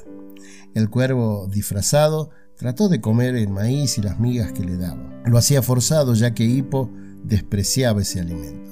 El 0.74 0.90
cuervo 0.90 1.48
disfrazado 1.50 2.28
trató 2.58 2.90
de 2.90 3.00
comer 3.00 3.34
el 3.34 3.48
maíz 3.48 3.96
y 3.96 4.02
las 4.02 4.20
migas 4.20 4.52
que 4.52 4.62
le 4.62 4.76
daban. 4.76 5.22
Lo 5.24 5.38
hacía 5.38 5.62
forzado 5.62 6.12
ya 6.12 6.34
que 6.34 6.44
Hipo 6.44 6.90
despreciaba 7.24 8.02
ese 8.02 8.20
alimento. 8.20 8.71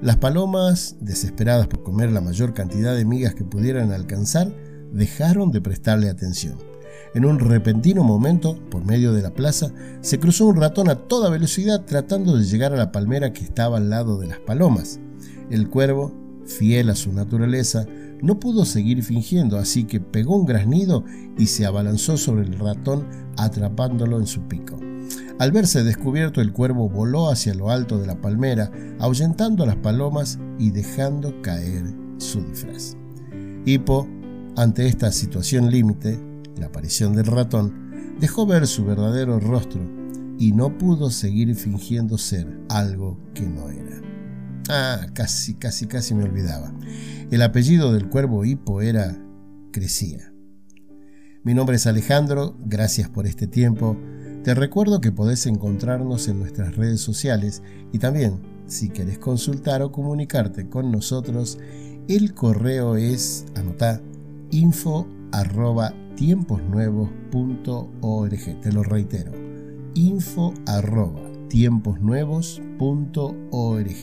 Las 0.00 0.16
palomas, 0.16 0.96
desesperadas 1.00 1.66
por 1.66 1.82
comer 1.82 2.10
la 2.10 2.20
mayor 2.20 2.54
cantidad 2.54 2.94
de 2.94 3.04
migas 3.04 3.34
que 3.34 3.44
pudieran 3.44 3.92
alcanzar, 3.92 4.52
dejaron 4.92 5.50
de 5.50 5.60
prestarle 5.60 6.08
atención. 6.08 6.56
En 7.14 7.24
un 7.24 7.38
repentino 7.38 8.04
momento, 8.04 8.56
por 8.70 8.84
medio 8.84 9.12
de 9.12 9.22
la 9.22 9.34
plaza, 9.34 9.72
se 10.00 10.20
cruzó 10.20 10.46
un 10.46 10.56
ratón 10.56 10.88
a 10.88 10.94
toda 10.94 11.28
velocidad 11.28 11.84
tratando 11.84 12.36
de 12.36 12.44
llegar 12.44 12.72
a 12.72 12.76
la 12.76 12.92
palmera 12.92 13.32
que 13.32 13.42
estaba 13.42 13.78
al 13.78 13.90
lado 13.90 14.18
de 14.18 14.28
las 14.28 14.38
palomas. 14.38 15.00
El 15.50 15.68
cuervo, 15.68 16.12
fiel 16.46 16.88
a 16.90 16.94
su 16.94 17.12
naturaleza, 17.12 17.86
no 18.22 18.38
pudo 18.38 18.64
seguir 18.64 19.02
fingiendo, 19.02 19.58
así 19.58 19.84
que 19.84 20.00
pegó 20.00 20.36
un 20.36 20.46
graznido 20.46 21.04
y 21.36 21.46
se 21.46 21.66
abalanzó 21.66 22.16
sobre 22.16 22.42
el 22.42 22.58
ratón 22.58 23.06
atrapándolo 23.36 24.18
en 24.18 24.26
su 24.26 24.42
pico. 24.42 24.78
Al 25.40 25.52
verse 25.52 25.82
descubierto, 25.82 26.42
el 26.42 26.52
cuervo 26.52 26.90
voló 26.90 27.30
hacia 27.30 27.54
lo 27.54 27.70
alto 27.70 27.98
de 27.98 28.06
la 28.06 28.20
palmera, 28.20 28.70
ahuyentando 28.98 29.64
a 29.64 29.66
las 29.66 29.76
palomas 29.76 30.38
y 30.58 30.70
dejando 30.70 31.40
caer 31.40 31.82
su 32.18 32.42
disfraz. 32.42 32.94
Hippo, 33.64 34.06
ante 34.58 34.86
esta 34.86 35.10
situación 35.10 35.70
límite, 35.70 36.20
la 36.58 36.66
aparición 36.66 37.14
del 37.14 37.24
ratón, 37.24 37.72
dejó 38.20 38.44
ver 38.44 38.66
su 38.66 38.84
verdadero 38.84 39.40
rostro 39.40 39.80
y 40.38 40.52
no 40.52 40.76
pudo 40.76 41.08
seguir 41.10 41.54
fingiendo 41.54 42.18
ser 42.18 42.60
algo 42.68 43.18
que 43.32 43.46
no 43.48 43.70
era. 43.70 43.98
Ah, 44.68 45.06
casi, 45.14 45.54
casi, 45.54 45.86
casi 45.86 46.14
me 46.14 46.24
olvidaba. 46.24 46.70
El 47.30 47.40
apellido 47.40 47.94
del 47.94 48.10
cuervo 48.10 48.44
Hippo 48.44 48.82
era 48.82 49.16
Crecía. 49.72 50.34
Mi 51.44 51.54
nombre 51.54 51.76
es 51.76 51.86
Alejandro, 51.86 52.58
gracias 52.60 53.08
por 53.08 53.26
este 53.26 53.46
tiempo. 53.46 53.96
Te 54.44 54.54
recuerdo 54.54 55.00
que 55.02 55.12
podés 55.12 55.46
encontrarnos 55.46 56.26
en 56.28 56.38
nuestras 56.38 56.74
redes 56.74 57.02
sociales 57.02 57.62
y 57.92 57.98
también, 57.98 58.40
si 58.66 58.88
querés 58.88 59.18
consultar 59.18 59.82
o 59.82 59.92
comunicarte 59.92 60.66
con 60.68 60.90
nosotros, 60.90 61.58
el 62.08 62.32
correo 62.32 62.96
es, 62.96 63.44
anotá, 63.54 64.00
info 64.50 65.06
arroba 65.32 65.92
tiemposnuevos.org. 66.16 68.60
Te 68.62 68.72
lo 68.72 68.82
reitero, 68.82 69.32
info 69.94 70.54
arroba 70.66 71.20
tiemposnuevos.org. 71.48 73.96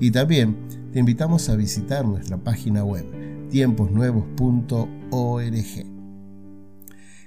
Y 0.00 0.10
también 0.10 0.56
te 0.92 0.98
invitamos 0.98 1.48
a 1.48 1.54
visitar 1.54 2.04
nuestra 2.04 2.38
página 2.38 2.82
web, 2.82 3.06
tiemposnuevos.org. 3.50 5.99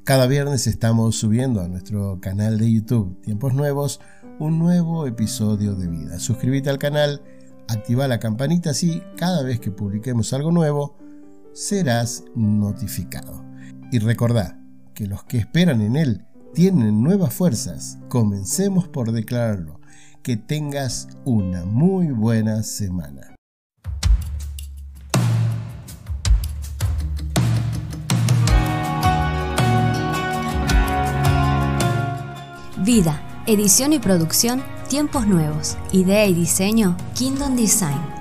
Cada 0.04 0.28
viernes 0.28 0.68
estamos 0.68 1.16
subiendo 1.16 1.62
a 1.62 1.70
nuestro 1.70 2.20
canal 2.20 2.58
de 2.58 2.70
YouTube 2.70 3.22
Tiempos 3.22 3.54
Nuevos 3.54 4.02
un 4.38 4.60
nuevo 4.60 5.08
episodio 5.08 5.76
de 5.76 5.88
vida. 5.88 6.20
Suscríbete 6.20 6.70
al 6.70 6.78
canal, 6.78 7.22
activa 7.70 8.10
la 8.10 8.20
campanita 8.20 8.72
así 8.72 9.02
cada 9.16 9.44
vez 9.44 9.62
que 9.62 9.72
publiquemos 9.72 10.34
algo 10.34 10.52
nuevo 10.52 10.98
serás 11.54 12.26
notificado. 12.36 13.46
Y 13.94 14.00
recordá 14.00 14.60
que 14.94 15.08
los 15.08 15.24
que 15.24 15.38
esperan 15.38 15.80
en 15.80 15.96
Él 15.96 16.26
tienen 16.54 17.02
nuevas 17.02 17.34
fuerzas. 17.34 17.98
Comencemos 18.10 18.90
por 18.90 19.14
declararlo. 19.14 19.80
Que 20.22 20.36
tengas 20.36 21.08
una 21.24 21.64
muy 21.64 22.08
buena 22.08 22.64
semana. 22.64 23.33
Vida, 32.96 33.20
edición 33.48 33.92
y 33.92 33.98
producción, 33.98 34.62
tiempos 34.88 35.26
nuevos. 35.26 35.78
Idea 35.92 36.28
y 36.28 36.36
diseño, 36.36 36.96
Kingdom 37.16 37.56
Design. 37.56 38.13